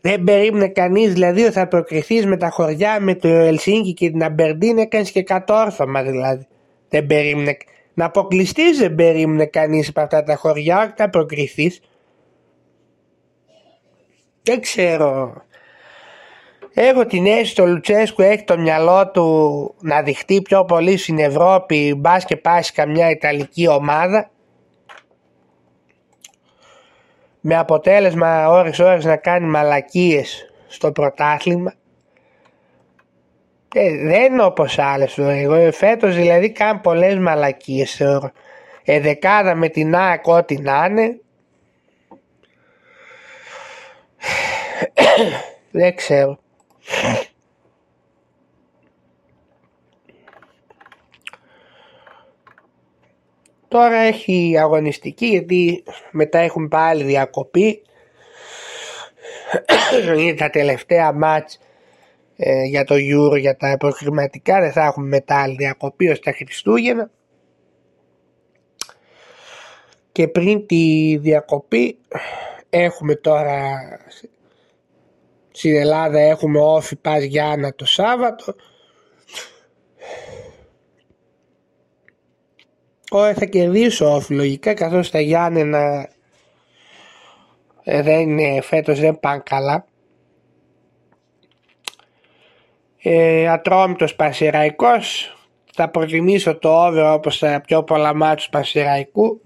δεν 0.00 0.24
περίμενε 0.24 0.68
κανείς 0.68 1.12
δηλαδή 1.12 1.42
ότι 1.42 1.52
θα 1.52 1.68
προκριθείς 1.68 2.26
με 2.26 2.36
τα 2.36 2.50
χωριά 2.50 3.00
με 3.00 3.14
το 3.14 3.28
Ελσίνκι 3.28 3.94
και 3.94 4.10
την 4.10 4.22
Αμπερντίν 4.24 4.78
έκανες 4.78 5.10
και 5.10 5.22
κατόρθωμα 5.22 6.02
δηλαδή. 6.02 6.46
Δεν 6.88 7.06
περίμενε, 7.06 7.56
να 7.94 8.04
αποκλειστείς 8.04 8.78
δεν 8.78 8.94
περίμενε 8.94 9.46
κανείς 9.46 9.88
από 9.88 10.00
αυτά 10.00 10.22
τα 10.22 10.36
χωριά, 10.36 10.78
όχι 10.78 10.92
θα 10.96 11.10
προκριθείς. 11.10 11.80
Δεν 14.44 14.60
ξέρω. 14.60 15.34
Έχω 16.74 17.06
την 17.06 17.26
αίσθηση 17.26 17.54
το 17.54 17.66
Λουτσέσκου 17.66 18.22
έχει 18.22 18.44
το 18.44 18.58
μυαλό 18.58 19.10
του 19.10 19.74
να 19.80 20.02
δειχτεί 20.02 20.42
πιο 20.42 20.64
πολύ 20.64 20.96
στην 20.96 21.18
Ευρώπη 21.18 21.94
μπας 21.94 22.24
και 22.24 22.36
πάει 22.36 22.62
σε 22.62 22.72
καμιά 22.72 23.10
Ιταλική 23.10 23.68
ομάδα. 23.68 24.30
Με 27.40 27.56
αποτέλεσμα 27.56 28.48
ώρες 28.48 28.78
ώρες 28.78 29.04
να 29.04 29.16
κάνει 29.16 29.46
μαλακίες 29.46 30.52
στο 30.66 30.92
πρωτάθλημα. 30.92 31.72
Ε, 33.74 33.96
δεν 33.96 34.32
είναι 34.32 34.42
όπως 34.42 34.78
άλλες 34.78 35.18
εγώ. 35.18 35.72
Φέτος 35.72 36.14
δηλαδή 36.14 36.50
κάνει 36.50 36.78
πολλές 36.78 37.18
μαλακίες 37.18 37.94
θεωρώ. 37.94 38.30
Ε, 38.84 39.00
δεκάδα 39.00 39.54
με 39.54 39.68
την 39.68 39.94
ΑΕΚ 39.94 40.26
ό,τι 40.26 40.56
να 40.60 40.84
είναι 40.84 41.18
δεν 45.70 45.94
ξέρω 45.94 46.38
Τώρα 53.74 53.96
έχει 53.96 54.58
αγωνιστική 54.58 55.26
γιατί 55.26 55.84
μετά 56.10 56.38
έχουν 56.38 56.68
πάλι 56.68 57.04
διακοπή. 57.04 57.82
Είναι 60.18 60.34
τα 60.34 60.50
τελευταία 60.50 61.12
μάτς 61.12 61.58
ε, 62.36 62.62
για 62.62 62.84
το 62.84 62.94
Euro 62.94 63.38
για 63.38 63.56
τα 63.56 63.76
προκριματικά. 63.76 64.60
Δεν 64.60 64.72
θα 64.72 64.84
έχουμε 64.84 65.06
μετά 65.06 65.42
άλλη 65.42 65.54
διακοπή 65.54 66.08
ως 66.08 66.20
τα 66.20 66.32
Χριστούγεννα. 66.32 67.10
Και 70.12 70.28
πριν 70.28 70.66
τη 70.66 71.16
διακοπή 71.20 71.98
έχουμε 72.70 73.14
τώρα 73.14 73.80
στην 75.56 75.76
Ελλάδα 75.76 76.18
έχουμε 76.20 76.58
όφη 76.60 76.96
πας 76.96 77.22
Γιάννα 77.22 77.74
το 77.74 77.86
Σάββατο. 77.86 78.54
Ωραία 83.10 83.34
θα 83.34 83.44
κερδίσω 83.44 84.14
όφη 84.14 84.34
λογικά 84.34 84.74
καθώς 84.74 85.10
τα 85.10 85.20
Γιάννενα 85.20 86.08
ε, 87.82 88.02
δεν 88.02 88.20
είναι, 88.20 88.60
φέτος 88.60 89.00
δεν 89.00 89.20
πάνε 89.20 89.42
καλά. 89.44 89.86
Ε, 93.02 93.48
ατρόμητος 93.48 94.14
Πασιραϊκός 94.14 95.36
θα 95.72 95.88
προτιμήσω 95.90 96.58
το 96.58 96.86
over 96.86 97.12
όπως 97.14 97.38
τα 97.38 97.60
πιο 97.66 97.82
πολλά 97.82 98.14
μάτια 98.14 98.44
του 98.44 98.50
Πασιραϊκού 98.50 99.40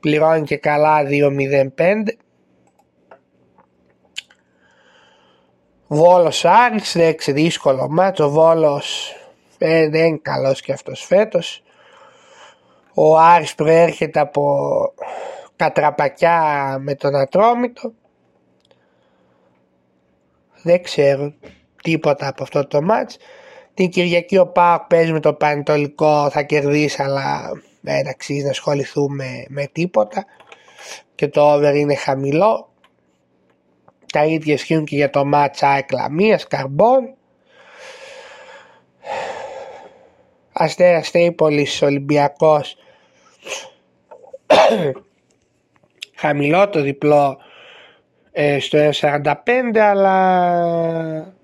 πληρώνει 0.00 0.44
και 0.44 0.56
καλά 0.56 1.02
2-0-5 1.02 1.70
Βόλος 5.94 6.44
Άρης, 6.44 6.92
δεν 6.92 7.16
δύσκολο 7.26 7.88
μάτς, 7.88 8.20
ο 8.20 8.30
Βόλος 8.30 9.14
ε, 9.58 9.88
δεν 9.88 10.06
είναι 10.06 10.18
καλός 10.22 10.60
και 10.60 10.72
αυτός 10.72 11.04
φέτος. 11.04 11.62
Ο 12.94 13.18
Άρης 13.18 13.54
προέρχεται 13.54 14.20
από 14.20 14.58
κατραπακιά 15.56 16.76
με 16.80 16.94
τον 16.94 17.14
Ατρόμητο. 17.14 17.92
Δεν 20.62 20.82
ξέρω 20.82 21.34
τίποτα 21.82 22.28
από 22.28 22.42
αυτό 22.42 22.66
το 22.66 22.82
μάτς. 22.82 23.16
Την 23.74 23.90
Κυριακή 23.90 24.38
ο 24.38 24.46
Πάοκ 24.46 24.82
παίζει 24.82 25.12
με 25.12 25.20
το 25.20 25.34
Πανετολικό, 25.34 26.30
θα 26.30 26.42
κερδίσει 26.42 27.02
αλλά 27.02 27.50
δεν 27.80 28.08
αξίζει 28.08 28.44
να 28.44 28.50
ασχοληθούμε 28.50 29.44
με 29.48 29.66
τίποτα 29.72 30.24
και 31.14 31.28
το 31.28 31.52
over 31.52 31.74
είναι 31.74 31.94
χαμηλό. 31.94 32.73
Τα 34.12 34.24
ίδια 34.24 34.54
ισχύουν 34.54 34.84
και 34.84 34.96
για 34.96 35.10
το 35.10 35.24
μάτσα 35.24 35.68
Εκλαμίας, 35.76 36.46
Καρμπών. 36.46 37.14
Αστέρας 40.52 41.06
Στέιπολης, 41.06 41.82
Ολυμπιακός. 41.82 42.76
Χαμηλό 46.16 46.68
το 46.68 46.82
διπλό 46.82 47.38
ε, 48.32 48.58
στο 48.60 48.78
1.45 49.00 49.32
αλλά 49.78 51.34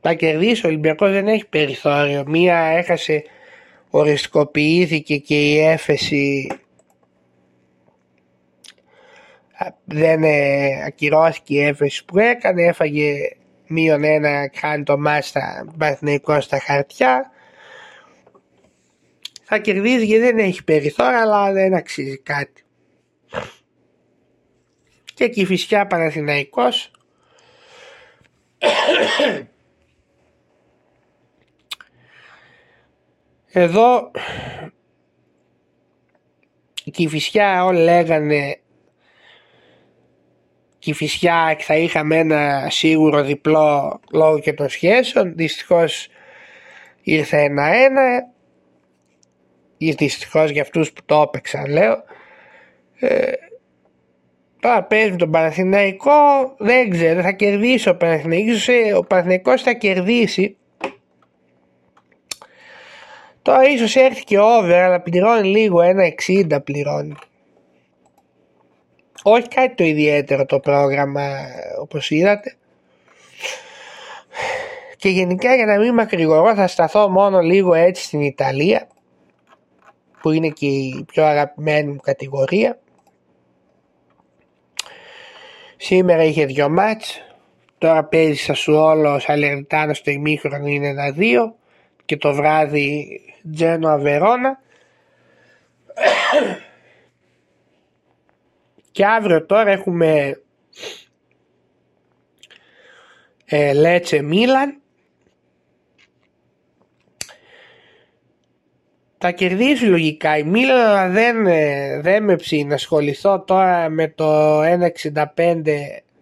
θα 0.00 0.14
κερδίσει 0.14 0.66
ο 0.66 0.68
Ολυμπιακός 0.68 1.10
δεν 1.10 1.28
έχει 1.28 1.46
περιθώριο. 1.46 2.24
Μία 2.26 2.56
έχασε, 2.56 3.24
οριστικοποιήθηκε 3.90 5.16
και 5.16 5.50
η 5.50 5.58
έφεση 5.58 6.50
δεν 9.84 10.22
ε, 10.22 10.84
ακυρώθηκε 10.86 11.54
η 11.54 11.64
έφεση 11.64 12.04
που 12.04 12.18
έκανε, 12.18 12.62
έφαγε 12.62 13.36
μείον 13.66 14.04
ένα 14.04 14.48
κάνει 14.48 14.82
το 14.82 14.98
μάστα 14.98 15.74
Παναθηναϊκός 15.78 16.44
στα 16.44 16.58
χαρτιά. 16.58 17.30
Θα 19.42 19.58
κερδίζει 19.58 20.04
γιατί 20.04 20.22
δεν 20.22 20.38
έχει 20.38 20.64
περιθώρια 20.64 21.20
αλλά 21.20 21.52
δεν 21.52 21.74
αξίζει 21.74 22.18
κάτι. 22.18 22.62
Και 25.14 25.24
εκεί 25.24 25.44
φυσικά 25.44 25.86
Παναθηναϊκός 25.86 26.90
εδώ 33.52 34.10
και 36.90 37.02
η 37.02 37.08
φυσιά 37.08 37.64
όλοι 37.64 37.78
λέγανε 37.78 38.60
και 40.80 40.94
φυσιά 40.94 41.56
θα 41.58 41.76
είχαμε 41.76 42.16
ένα 42.16 42.66
σίγουρο 42.70 43.22
διπλό 43.22 44.00
λόγω 44.12 44.38
και 44.38 44.52
των 44.52 44.68
σχέσεων. 44.68 45.32
Δυστυχώς 45.36 46.08
ήρθε 47.02 47.40
ένα-ένα. 47.42 48.28
Ή 49.76 49.90
δυστυχώς 49.90 50.50
για 50.50 50.62
αυτούς 50.62 50.92
που 50.92 51.00
το 51.06 51.20
έπαιξαν 51.20 51.66
λέω. 51.66 52.02
Ε, 52.98 53.32
τώρα 54.60 54.82
παίζει 54.82 55.16
τον 55.16 55.30
Παναθηναϊκό, 55.30 56.54
δεν 56.58 56.90
ξέρω, 56.90 57.22
θα 57.22 57.32
κερδίσει 57.32 57.88
ο 57.88 57.96
Παναθηναϊκός, 57.96 58.68
ε, 58.68 58.94
ο 58.94 59.04
Παναθηναϊκός 59.04 59.62
θα 59.62 59.72
κερδίσει. 59.72 60.56
Τώρα 63.42 63.62
ίσως 63.62 63.96
έρθει 63.96 64.24
και 64.24 64.38
over, 64.38 64.72
αλλά 64.72 65.00
πληρώνει 65.00 65.48
λίγο, 65.48 65.80
ένα 65.80 66.04
60 66.28 66.64
πληρώνει. 66.64 67.14
Όχι 69.22 69.48
κάτι 69.48 69.74
το 69.74 69.84
ιδιαίτερο 69.84 70.46
το 70.46 70.60
πρόγραμμα 70.60 71.36
όπως 71.80 72.10
είδατε. 72.10 72.54
Και 74.96 75.08
γενικά 75.08 75.54
για 75.54 75.66
να 75.66 75.78
μην 75.78 75.94
μακρηγορώ 75.94 76.54
θα 76.54 76.66
σταθώ 76.66 77.08
μόνο 77.08 77.40
λίγο 77.40 77.74
έτσι 77.74 78.04
στην 78.04 78.20
Ιταλία 78.20 78.86
που 80.20 80.30
είναι 80.30 80.48
και 80.48 80.66
η 80.66 81.04
πιο 81.12 81.24
αγαπημένη 81.24 81.92
μου 81.92 82.00
κατηγορία. 82.00 82.78
Σήμερα 85.76 86.22
είχε 86.22 86.44
δυο 86.44 86.68
μάτς, 86.68 87.20
τώρα 87.78 88.04
παίζει 88.04 88.70
όλο 88.70 89.18
Σαλερνιτάνος 89.18 89.98
στο 89.98 90.10
ημίχρονο 90.10 90.66
είναι 90.66 90.88
ένα 90.88 91.10
δύο 91.10 91.54
και 92.04 92.16
το 92.16 92.34
βράδυ 92.34 93.20
Τζένο 93.52 93.88
Αβερόνα. 93.88 94.60
Και 99.00 99.06
αύριο 99.06 99.46
τώρα 99.46 99.70
έχουμε 99.70 100.40
ε, 103.44 103.72
Λέτσε 103.72 104.22
Μίλαν 104.22 104.80
θα 109.18 109.30
κερδίσει 109.30 109.84
λογικά 109.84 110.36
η 110.38 110.42
Μίλαν 110.42 110.78
αλλά 110.78 111.08
δεν, 111.08 111.46
ε, 111.46 112.00
δεν 112.00 112.24
με 112.24 112.36
ψήνει 112.36 112.64
να 112.64 112.74
ασχοληθώ 112.74 113.40
τώρα 113.40 113.88
με 113.88 114.08
το 114.08 114.60
1.65 114.62 114.84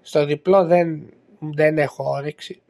στο 0.01 0.25
διπλό 0.25 0.65
δεν, 0.65 1.13
δεν 1.39 1.79
έχω 1.79 2.05
όρεξη. 2.11 2.63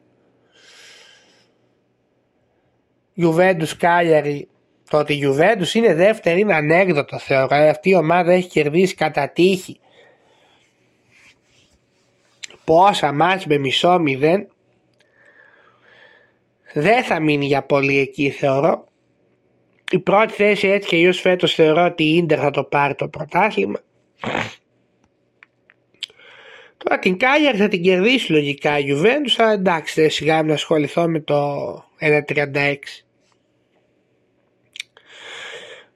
Juventus 3.16 3.76
Κάλιαρη 3.78 4.48
το 4.90 4.98
ότι 4.98 5.14
η 5.14 5.22
Juventus 5.26 5.74
είναι 5.74 5.94
δεύτερη 5.94 6.40
είναι 6.40 6.54
ανέκδοτο 6.54 7.18
θεωρώ. 7.18 7.56
Αυτή 7.56 7.90
η 7.90 7.94
ομάδα 7.94 8.32
έχει 8.32 8.48
κερδίσει 8.48 8.94
κατά 8.94 9.28
τύχη 9.28 9.80
πόσα 12.68 13.12
μάτς 13.12 13.46
με 13.46 13.58
μισό 13.58 13.98
μηδέν 13.98 14.48
δεν 16.72 17.02
θα 17.02 17.20
μείνει 17.20 17.46
για 17.46 17.62
πολύ 17.62 17.98
εκεί 17.98 18.30
θεωρώ. 18.30 18.84
Η 19.90 19.98
πρώτη 19.98 20.32
θέση 20.32 20.68
έτσι 20.68 20.88
και 20.88 20.96
αλλιώς 20.96 21.20
φέτος 21.20 21.54
θεωρώ 21.54 21.84
ότι 21.84 22.04
η 22.04 22.16
Ίντερ 22.16 22.38
θα 22.40 22.50
το 22.50 22.64
πάρει 22.64 22.94
το 22.94 23.08
πρωτάθλημα. 23.08 23.80
Τώρα 26.76 26.98
την 26.98 27.18
Κάλιαρ 27.18 27.54
θα 27.58 27.68
την 27.68 27.82
κερδίσει 27.82 28.32
λογικά 28.32 28.78
η 28.78 28.84
Juventus, 28.88 29.34
αλλά 29.36 29.52
εντάξει 29.52 30.08
σιγά 30.08 30.42
να 30.42 30.52
ασχοληθώ 30.52 31.08
με 31.08 31.20
το 31.20 31.54
1.36. 32.00 32.74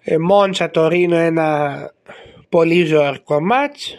Ε, 0.00 0.18
Μόντσα 0.18 0.70
το 0.70 0.88
Ρήνο 0.88 1.16
ένα 1.16 1.90
πολύ 2.48 2.84
ζωαρκό 2.84 3.40
μάτς. 3.40 3.96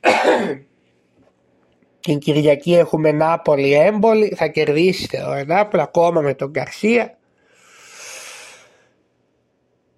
Την 2.00 2.18
Κυριακή 2.18 2.74
έχουμε 2.74 3.12
Νάπολη 3.12 3.72
έμπολη, 3.72 4.34
θα 4.36 4.46
κερδίσει 4.46 5.16
ο 5.16 5.44
Νάπολη 5.46 5.82
ακόμα 5.82 6.20
με 6.20 6.34
τον 6.34 6.52
Καρσία. 6.52 7.18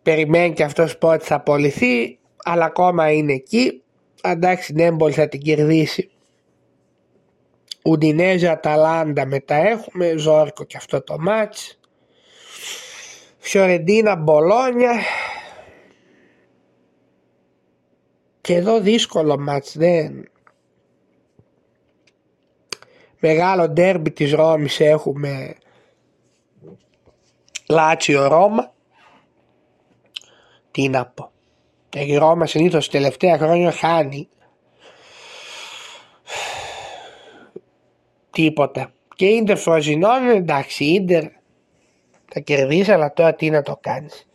Περιμένει 0.02 0.52
και 0.52 0.64
αυτός 0.64 0.98
πότε 0.98 1.24
θα 1.24 1.34
απολυθεί, 1.34 2.18
αλλά 2.44 2.64
ακόμα 2.64 3.10
είναι 3.10 3.32
εκεί. 3.32 3.82
Εντάξει, 4.22 4.72
την 4.72 4.84
έμπολη 4.84 5.12
θα 5.12 5.28
την 5.28 5.40
κερδίσει. 5.40 6.10
Ουντινέζα 7.84 8.52
Αταλάντα 8.52 9.26
μετά 9.26 9.54
έχουμε, 9.54 10.14
Ζόρκο 10.16 10.64
και 10.64 10.76
αυτό 10.76 11.02
το 11.02 11.18
μάτς. 11.18 11.78
Φιωρεντίνα 13.38 14.16
Μπολόνια. 14.16 14.92
Και 18.42 18.54
εδώ 18.54 18.80
δύσκολο 18.80 19.38
μάτς 19.38 19.76
δεν, 19.76 20.32
Μεγάλο 23.24 23.68
ντέρμπι 23.68 24.10
της 24.10 24.32
Ρώμης 24.32 24.80
έχουμε 24.80 25.54
Λάτσιο 27.68 28.26
Ρώμα. 28.26 28.72
Τι 30.70 30.88
να 30.88 31.06
πω. 31.06 31.30
Η 31.94 32.16
Ρώμα 32.16 32.46
συνήθως 32.46 32.88
τελευταία 32.88 33.38
χρόνια 33.38 33.72
χάνει. 33.72 34.28
Τίποτα. 38.30 38.92
Και 39.16 39.26
Ίντερ 39.26 39.56
Φροζινών 39.56 40.28
εντάξει 40.28 40.84
Ίντερ 40.84 41.24
θα 42.32 42.40
κερδίσει 42.40 42.92
αλλά 42.92 43.12
τώρα 43.12 43.34
τι 43.34 43.50
να 43.50 43.62
το 43.62 43.78
κάνεις. 43.80 44.28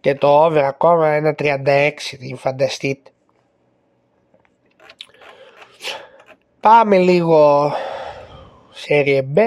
Και 0.00 0.14
το 0.14 0.44
over 0.44 0.62
ακόμα 0.62 1.08
ένα 1.08 1.34
36 1.38 1.90
φανταστείτε. 2.36 3.10
Πάμε 6.60 6.98
λίγο 6.98 7.72
Serie 8.86 9.22
B. 9.34 9.38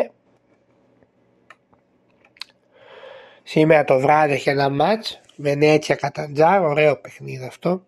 Σήμερα 3.43 3.83
το 3.83 3.99
βράδυ 3.99 4.33
έχει 4.33 4.49
ένα 4.49 4.69
μάτς. 4.69 5.21
Βενέτσια 5.35 5.95
Καταντζάρ, 5.95 6.61
ωραίο 6.61 6.97
παιχνίδι 6.97 7.45
αυτό. 7.45 7.83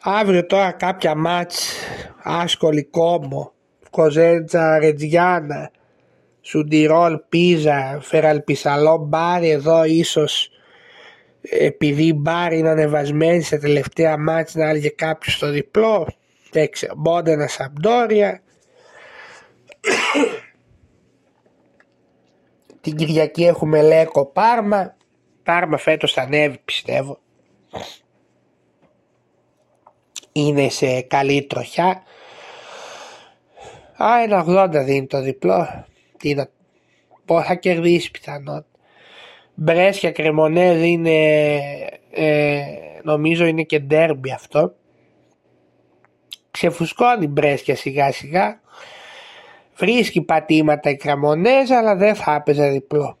Αύριο 0.00 0.46
τώρα 0.46 0.72
κάποια 0.72 1.14
μάτς 1.14 1.74
άσκολη 2.22 2.84
κόμμο, 2.84 3.52
Κοζέντζα 3.90 4.78
Ρετζιάννα, 4.78 5.70
Σουντιρόλ 6.40 7.18
Πίζα, 7.28 7.98
Φεραλπισαλό 8.02 8.96
Μπάρι 8.96 9.50
εδώ 9.50 9.84
ίσως 9.84 10.50
επειδή 11.40 12.06
η 12.06 12.14
Μπάρι 12.16 12.58
είναι 12.58 12.68
ανεβασμένη 12.68 13.42
σε 13.42 13.58
τελευταία 13.58 14.18
μάτς 14.18 14.54
να 14.54 14.68
έλεγε 14.68 14.88
κάποιος 14.88 15.34
στο 15.34 15.50
διπλό 15.50 16.06
δεν 16.50 16.70
ξέρω, 16.70 16.94
Μόντενα 16.96 17.46
Σαμπτόρια. 17.46 18.42
Την 22.80 22.96
Κυριακή 22.96 23.44
έχουμε 23.44 23.82
Λέκο 23.82 24.26
Πάρμα. 24.26 24.96
Πάρμα 25.42 25.76
φέτος 25.76 26.12
θα 26.12 26.22
ανέβει 26.22 26.58
πιστεύω. 26.58 27.18
Είναι 30.32 30.68
σε 30.68 31.00
καλή 31.00 31.42
τροχιά. 31.42 32.02
Α, 34.02 34.22
ένα 34.22 34.44
80 34.48 34.82
δίνει 34.84 35.06
το 35.06 35.20
διπλό. 35.20 35.86
Τι 36.16 36.34
να... 36.34 36.48
Πώς 37.24 37.46
θα 37.46 37.54
κερδίσει 37.54 38.10
πιθανότητα. 38.10 38.67
Μπρέσια 39.60 40.12
Κρεμονέζ 40.12 40.82
είναι 40.82 41.56
ε, 42.10 42.62
νομίζω 43.02 43.44
είναι 43.44 43.62
και 43.62 43.78
ντέρμπι 43.78 44.32
αυτό 44.32 44.74
ξεφουσκώνει 46.58 47.26
Μπρέσκια 47.26 47.76
σιγά 47.76 48.12
σιγά. 48.12 48.60
Βρίσκει 49.76 50.22
πατήματα 50.22 50.90
η 50.90 50.96
Κραμονέζα 50.96 51.78
αλλά 51.78 51.96
δεν 51.96 52.14
θα 52.14 52.34
έπαιζε 52.34 52.68
διπλό. 52.68 53.18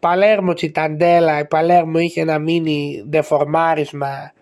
Παλέρμο 0.00 0.52
Τσιταντέλα, 0.52 1.38
η 1.38 1.46
Παλέρμο 1.46 1.98
είχε 1.98 2.24
να 2.24 2.38
μείνει 2.38 3.04
δεφορμάρισμα 3.06 4.32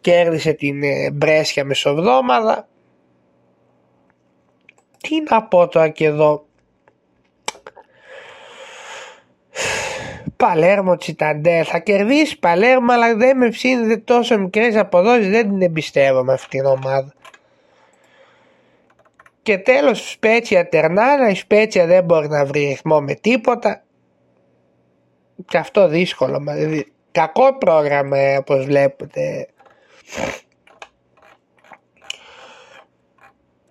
κέρδισε 0.00 0.52
την 0.52 0.82
ε, 0.82 1.10
Μπρέσια 1.10 1.64
μεσοβδόμαδα. 1.64 2.68
Τι 4.98 5.22
να 5.30 5.42
πω 5.42 5.68
τώρα 5.68 5.88
και 5.88 6.04
εδώ. 6.04 6.44
Παλέρμο 10.40 10.96
Τσιταντέ. 10.96 11.62
Θα 11.64 11.78
κερδίσει 11.78 12.38
Παλέρμο, 12.38 12.92
αλλά 12.92 13.16
δεν 13.16 13.36
με 13.36 13.48
ψήνεται 13.48 13.96
τόσο 13.96 14.38
μικρές 14.38 14.76
αποδόσεις. 14.76 15.28
Δεν 15.28 15.48
την 15.48 15.62
εμπιστεύομαι 15.62 16.32
αυτή 16.32 16.48
την 16.48 16.66
ομάδα. 16.66 17.12
Και 19.42 19.58
τέλος 19.58 20.10
Σπέτσια 20.10 20.68
Τερνάρα. 20.68 21.28
Η 21.28 21.34
Σπέτσια 21.34 21.86
δεν 21.86 22.04
μπορεί 22.04 22.28
να 22.28 22.44
βρει 22.44 22.60
ρυθμό 22.60 23.00
με 23.00 23.14
τίποτα. 23.14 23.82
Και 25.46 25.58
αυτό 25.58 25.88
δύσκολο. 25.88 26.42
Κακό 27.12 27.58
πρόγραμμα 27.58 28.36
όπως 28.38 28.64
βλέπετε. 28.64 29.48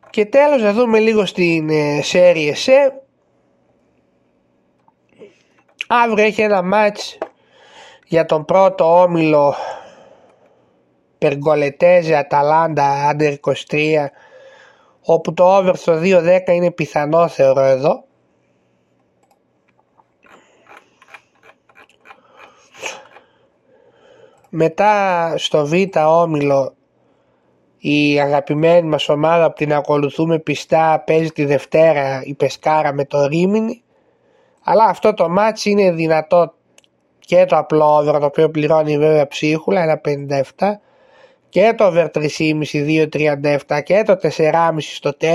Και 0.09 0.25
τέλος 0.25 0.61
να 0.61 0.73
δούμε 0.73 0.99
λίγο 0.99 1.25
στην 1.25 1.69
ε, 1.69 1.99
Serie 2.11 2.53
C. 2.65 2.71
Αύριο 5.91 6.25
έχει 6.25 6.41
ένα 6.41 6.61
μάτς 6.61 7.17
για 8.05 8.25
τον 8.25 8.45
πρώτο 8.45 9.01
όμιλο 9.01 9.55
Περγκολετέζε 11.17 12.15
Αταλάντα 12.15 13.07
Άντερ 13.07 13.33
23 13.69 14.05
όπου 15.01 15.33
το 15.33 15.57
over 15.57 15.73
στο 15.75 15.99
2-10 16.03 16.39
είναι 16.47 16.71
πιθανό 16.71 17.27
θεωρώ 17.27 17.61
εδώ. 17.61 18.03
Μετά 24.49 25.33
στο 25.37 25.65
Β 25.65 25.73
όμιλο 26.05 26.73
η 27.77 28.19
αγαπημένη 28.19 28.87
μας 28.87 29.09
ομάδα 29.09 29.47
που 29.47 29.55
την 29.55 29.73
ακολουθούμε 29.73 30.39
πιστά 30.39 31.03
παίζει 31.05 31.31
τη 31.31 31.45
Δευτέρα 31.45 32.21
η 32.23 32.33
Πεσκάρα 32.33 32.93
με 32.93 33.05
το 33.05 33.25
Ρίμινι 33.25 33.83
αλλά 34.71 34.83
αυτό 34.83 35.13
το 35.13 35.29
μάτς 35.29 35.65
είναι 35.65 35.91
δυνατό 35.91 36.53
και 37.19 37.45
το 37.45 37.57
απλό 37.57 37.97
over 37.97 38.19
το 38.19 38.25
οποίο 38.25 38.49
πληρώνει 38.49 38.97
βέβαια 38.97 39.27
ψίχουλα 39.27 40.01
1.57 40.57 40.67
και 41.49 41.73
το 41.77 41.85
over 41.85 42.07
3.5 42.13 42.27
2.37 43.11 43.83
και 43.83 44.03
το 44.05 44.17
4.5 44.21 44.75
στο 44.77 45.11
4 45.21 45.29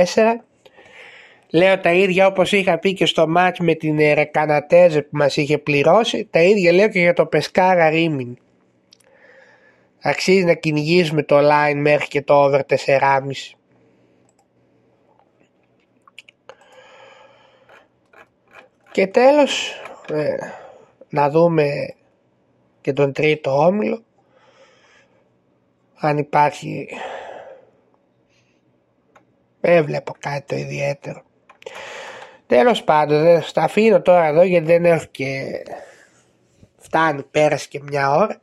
Λέω 1.50 1.80
τα 1.80 1.92
ίδια 1.92 2.26
όπως 2.26 2.52
είχα 2.52 2.78
πει 2.78 2.92
και 2.94 3.06
στο 3.06 3.28
μάτς 3.28 3.58
με 3.58 3.74
την 3.74 3.96
Ρεκανατέζε 3.96 5.02
που 5.02 5.16
μας 5.16 5.36
είχε 5.36 5.58
πληρώσει. 5.58 6.28
Τα 6.30 6.42
ίδια 6.42 6.72
λέω 6.72 6.88
και 6.88 7.00
για 7.00 7.12
το 7.12 7.26
Πεσκάρα 7.26 7.88
Ρίμιν. 7.88 8.36
Αξίζει 10.02 10.44
να 10.44 10.54
κυνηγήσουμε 10.54 11.22
το 11.22 11.38
line 11.38 11.76
μέχρι 11.76 12.06
και 12.06 12.22
το 12.22 12.34
over 12.34 12.60
4.5 12.86 12.98
Και 18.94 19.06
τέλος 19.06 19.82
ε, 20.12 20.36
να 21.08 21.30
δούμε 21.30 21.94
και 22.80 22.92
τον 22.92 23.12
τρίτο 23.12 23.66
όμιλο 23.66 24.04
αν 25.94 26.18
υπάρχει 26.18 26.88
δεν 29.60 29.84
βλέπω 29.84 30.14
κάτι 30.18 30.44
το 30.46 30.56
ιδιαίτερο. 30.56 31.22
Τέλος 32.46 32.84
πάντων, 32.84 33.42
θα 33.42 33.62
αφήνω 33.62 34.00
τώρα 34.00 34.26
εδώ 34.26 34.42
γιατί 34.42 34.66
δεν 34.66 34.84
έχω 34.84 35.04
και... 35.10 35.62
Φτάνει, 36.76 37.22
πέρασε 37.22 37.68
και 37.68 37.80
μια 37.82 38.10
ώρα. 38.10 38.40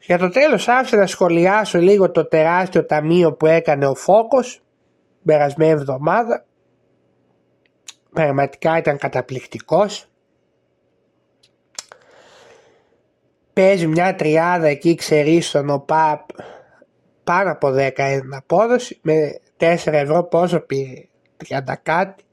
Για 0.00 0.18
το 0.18 0.28
τέλος 0.28 0.68
άφησα 0.68 0.96
να 0.96 1.06
σχολιάσω 1.06 1.78
λίγο 1.78 2.10
το 2.10 2.26
τεράστιο 2.26 2.86
ταμείο 2.86 3.32
που 3.32 3.46
έκανε 3.46 3.86
ο 3.86 3.94
Φόκος 3.94 4.62
περασμένη 5.24 5.70
εβδομάδα. 5.70 6.44
Πραγματικά 8.12 8.78
ήταν 8.78 8.98
καταπληκτικός. 8.98 10.06
Παίζει 13.52 13.86
μια 13.86 14.14
τριάδα 14.14 14.66
εκεί 14.66 14.94
ξέρεις 14.94 15.48
στον 15.48 15.70
ΟΠΑΠ 15.70 16.20
πάνω 17.24 17.50
από 17.50 17.68
10 17.68 17.98
είναι 17.98 18.36
απόδοση 18.36 18.98
με 19.02 19.40
4 19.56 19.74
ευρώ 19.84 20.24
πόσο 20.24 20.60
πήρε 20.60 21.08
30 21.48 21.60
κάτι 21.82 22.24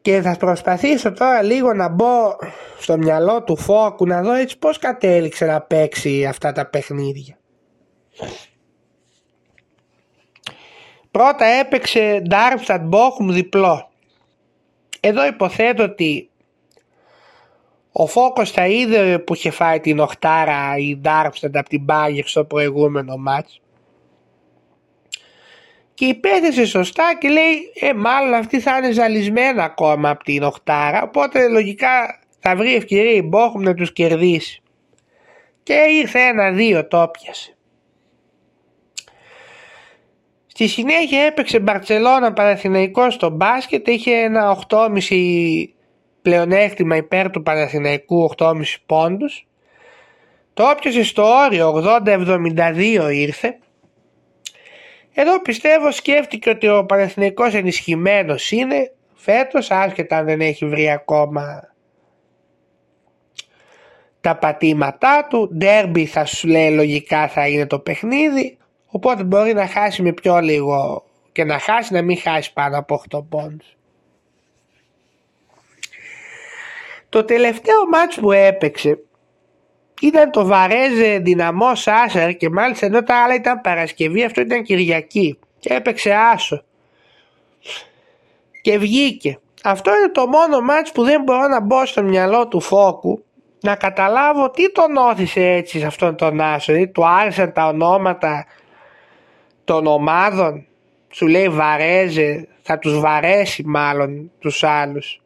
και 0.00 0.20
θα 0.20 0.36
προσπαθήσω 0.36 1.12
τώρα 1.12 1.42
λίγο 1.42 1.74
να 1.74 1.88
μπω 1.88 2.36
στο 2.78 2.98
μυαλό 2.98 3.42
του 3.42 3.56
Φόκου 3.56 4.06
να 4.06 4.22
δω 4.22 4.32
έτσι 4.32 4.58
πως 4.58 4.78
κατέληξε 4.78 5.46
να 5.46 5.60
παίξει 5.60 6.24
αυτά 6.24 6.52
τα 6.52 6.66
παιχνίδια. 6.66 7.38
Πρώτα 11.18 11.44
έπαιξε 11.44 12.22
Darmstadt 12.30 12.88
Bochum 12.90 13.28
διπλό. 13.28 13.90
Εδώ 15.00 15.26
υποθέτω 15.26 15.82
ότι 15.82 16.30
ο 17.92 18.06
Φόκος 18.06 18.50
θα 18.50 18.66
είδε 18.66 19.18
που 19.18 19.34
είχε 19.34 19.50
φάει 19.50 19.80
την 19.80 19.98
οχτάρα 19.98 20.76
η 20.76 21.00
Darmstadt 21.04 21.50
από 21.52 21.68
την 21.68 21.84
Bayern 21.88 22.22
στο 22.24 22.44
προηγούμενο 22.44 23.16
μάτς 23.16 23.60
και 25.94 26.04
υπέθεσε 26.04 26.66
σωστά 26.66 27.16
και 27.20 27.28
λέει 27.28 27.72
ε 27.74 27.92
μάλλον 27.92 28.34
αυτή 28.34 28.60
θα 28.60 28.76
είναι 28.76 28.90
ζαλισμένα 28.90 29.64
ακόμα 29.64 30.10
από 30.10 30.24
την 30.24 30.42
οχτάρα 30.42 31.02
οπότε 31.02 31.48
λογικά 31.48 32.20
θα 32.40 32.56
βρει 32.56 32.74
ευκαιρία 32.74 33.12
η 33.12 33.22
Μπόχουμ 33.22 33.62
να 33.62 33.74
τους 33.74 33.92
κερδίσει 33.92 34.62
και 35.62 35.74
ήρθε 35.74 36.20
ένα-δύο 36.20 36.86
το 36.86 37.10
πιασε. 37.12 37.57
Στη 40.58 40.68
συνέχεια 40.68 41.22
έπαιξε 41.22 41.60
Μπαρτσελώνα 41.60 42.32
Παναθηναϊκός 42.32 43.14
στο 43.14 43.30
μπάσκετ, 43.30 43.88
είχε 43.88 44.14
ένα 44.14 44.58
8,5 44.68 45.64
πλεονέκτημα 46.22 46.96
υπέρ 46.96 47.30
του 47.30 47.42
Παναθηναϊκού 47.42 48.30
8,5 48.36 48.62
πόντους. 48.86 49.46
Το 50.54 50.70
όπιασε 50.70 51.04
στο 51.04 51.22
όριο 51.22 51.72
80-72 52.04 53.10
ήρθε 53.12 53.58
εδώ 55.12 55.40
πιστεύω 55.42 55.90
σκέφτηκε 55.90 56.50
ότι 56.50 56.68
ο 56.68 56.84
Παναθηναϊκός 56.84 57.54
ενισχυμένος 57.54 58.50
είναι 58.50 58.92
φέτος 59.14 59.70
άσχετα 59.70 60.16
αν 60.16 60.24
δεν 60.24 60.40
έχει 60.40 60.66
βρει 60.66 60.90
ακόμα 60.90 61.74
τα 64.20 64.36
πατήματά 64.36 65.26
του. 65.30 65.50
Ντέρμπι 65.56 66.06
θα 66.06 66.24
σου 66.24 66.48
λέει 66.48 66.70
λογικά 66.70 67.28
θα 67.28 67.48
είναι 67.48 67.66
το 67.66 67.78
παιχνίδι 67.78 68.57
οπότε 68.98 69.24
μπορεί 69.24 69.54
να 69.54 69.66
χάσει 69.66 70.02
με 70.02 70.12
πιο 70.12 70.38
λίγο 70.38 71.04
και 71.32 71.44
να 71.44 71.58
χάσει 71.58 71.92
να 71.92 72.02
μην 72.02 72.18
χάσει 72.18 72.52
πάνω 72.52 72.78
από 72.78 73.02
8 73.10 73.22
πόντους. 73.28 73.76
Το 77.08 77.24
τελευταίο 77.24 77.88
μάτς 77.88 78.20
που 78.20 78.32
έπαιξε 78.32 78.98
ήταν 80.00 80.30
το 80.30 80.46
Βαρέζε 80.46 81.18
δυναμό 81.18 81.74
Σάσαρ 81.74 82.36
και 82.36 82.50
μάλιστα 82.50 82.86
ενώ 82.86 83.02
τα 83.02 83.22
άλλα 83.22 83.34
ήταν 83.34 83.60
Παρασκευή 83.60 84.24
αυτό 84.24 84.40
ήταν 84.40 84.62
Κυριακή 84.62 85.38
και 85.58 85.74
έπαιξε 85.74 86.12
άσο 86.12 86.64
και 88.62 88.78
βγήκε. 88.78 89.38
Αυτό 89.62 89.90
είναι 89.96 90.08
το 90.08 90.26
μόνο 90.26 90.60
μάτς 90.60 90.92
που 90.92 91.02
δεν 91.02 91.22
μπορώ 91.22 91.48
να 91.48 91.60
μπω 91.60 91.86
στο 91.86 92.02
μυαλό 92.02 92.48
του 92.48 92.60
Φόκου 92.60 93.24
να 93.60 93.76
καταλάβω 93.76 94.50
τι 94.50 94.72
τον 94.72 94.96
όθησε 94.96 95.40
έτσι 95.40 95.78
σε 95.78 95.86
αυτόν 95.86 96.16
τον 96.16 96.40
άσο. 96.40 96.72
Δηλαδή 96.72 96.92
του 96.92 97.06
άρεσαν 97.06 97.52
τα 97.52 97.66
ονόματα 97.66 98.46
των 99.68 99.86
ομάδων. 99.86 100.66
Σου 101.10 101.26
λέει 101.26 101.48
Βαρέζε, 101.48 102.48
θα 102.62 102.78
τους 102.78 103.00
βαρέσει 103.00 103.62
μάλλον 103.66 104.30
τους 104.38 104.64
άλλους. 104.64 105.20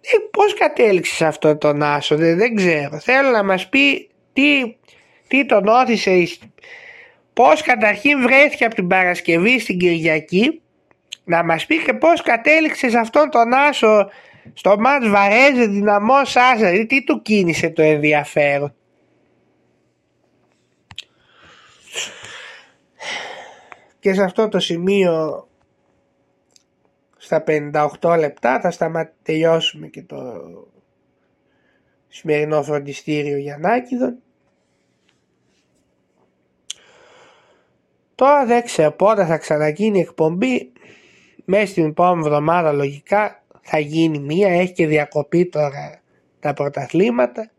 Ε, 0.00 0.16
πώς 0.30 0.54
κατέληξες 0.54 1.16
σε 1.16 1.26
αυτόν 1.26 1.58
τον 1.58 1.82
Άσο, 1.82 2.16
δεν, 2.16 2.36
δεν 2.36 2.54
ξέρω. 2.54 2.98
Θέλω 2.98 3.30
να 3.30 3.44
μας 3.44 3.68
πει 3.68 4.08
τι, 4.32 4.76
τι 5.28 5.46
τον 5.46 5.66
όθησε, 5.66 6.26
πώς 7.32 7.62
καταρχήν 7.62 8.22
βρέθηκε 8.22 8.64
από 8.64 8.74
την 8.74 8.86
Παρασκευή 8.86 9.58
στην 9.60 9.78
Κυριακή, 9.78 10.60
να 11.24 11.44
μας 11.44 11.66
πει 11.66 11.82
και 11.84 11.94
πώς 11.94 12.22
κατέληξες 12.22 12.90
σε 12.90 12.98
αυτόν 12.98 13.30
τον 13.30 13.52
Άσο 13.52 14.08
στο 14.54 14.76
μάτς 14.78 15.08
Βαρέζε 15.08 15.66
δυναμό 15.66 16.24
Σάσα, 16.24 16.54
δηλαδή 16.56 16.86
τι 16.86 17.04
του 17.04 17.22
κίνησε 17.22 17.70
το 17.70 17.82
ενδιαφέρον. 17.82 18.74
Και 24.04 24.14
σε 24.14 24.22
αυτό 24.22 24.48
το 24.48 24.60
σημείο 24.60 25.48
στα 27.16 27.44
58 27.46 28.16
λεπτά 28.18 28.60
θα 28.60 28.70
σταματήσουμε 28.70 29.18
τελειώσουμε 29.22 29.86
και 29.86 30.02
το 30.02 30.16
σημερινό 32.08 32.62
φροντιστήριο 32.62 33.36
για 33.36 33.58
Νάκηδον. 33.58 34.18
Τώρα 38.14 38.46
δεν 38.46 38.64
ξέρω 38.64 38.92
πότε 38.92 39.26
θα 39.26 39.38
ξαναγίνει 39.38 40.00
εκπομπή. 40.00 40.72
Μέσα 41.44 41.66
στην 41.66 41.84
επόμενη 41.84 42.26
εβδομάδα 42.26 42.72
λογικά 42.72 43.44
θα 43.60 43.78
γίνει 43.78 44.18
μία. 44.18 44.48
Έχει 44.48 44.72
και 44.72 44.86
διακοπή 44.86 45.46
τώρα 45.46 46.00
τα 46.40 46.54
πρωταθλήματα. 46.54 47.50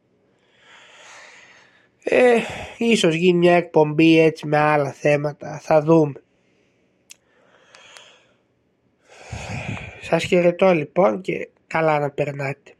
Ε, 2.03 2.37
ίσως 2.77 3.15
γίνει 3.15 3.37
μια 3.37 3.55
εκπομπή 3.55 4.19
έτσι 4.19 4.47
με 4.47 4.57
άλλα 4.57 4.91
θέματα. 4.91 5.59
Θα 5.63 5.81
δούμε. 5.81 6.19
Σας 10.07 10.23
χαιρετώ 10.23 10.73
λοιπόν 10.73 11.21
και 11.21 11.49
καλά 11.67 11.99
να 11.99 12.09
περνάτε. 12.09 12.74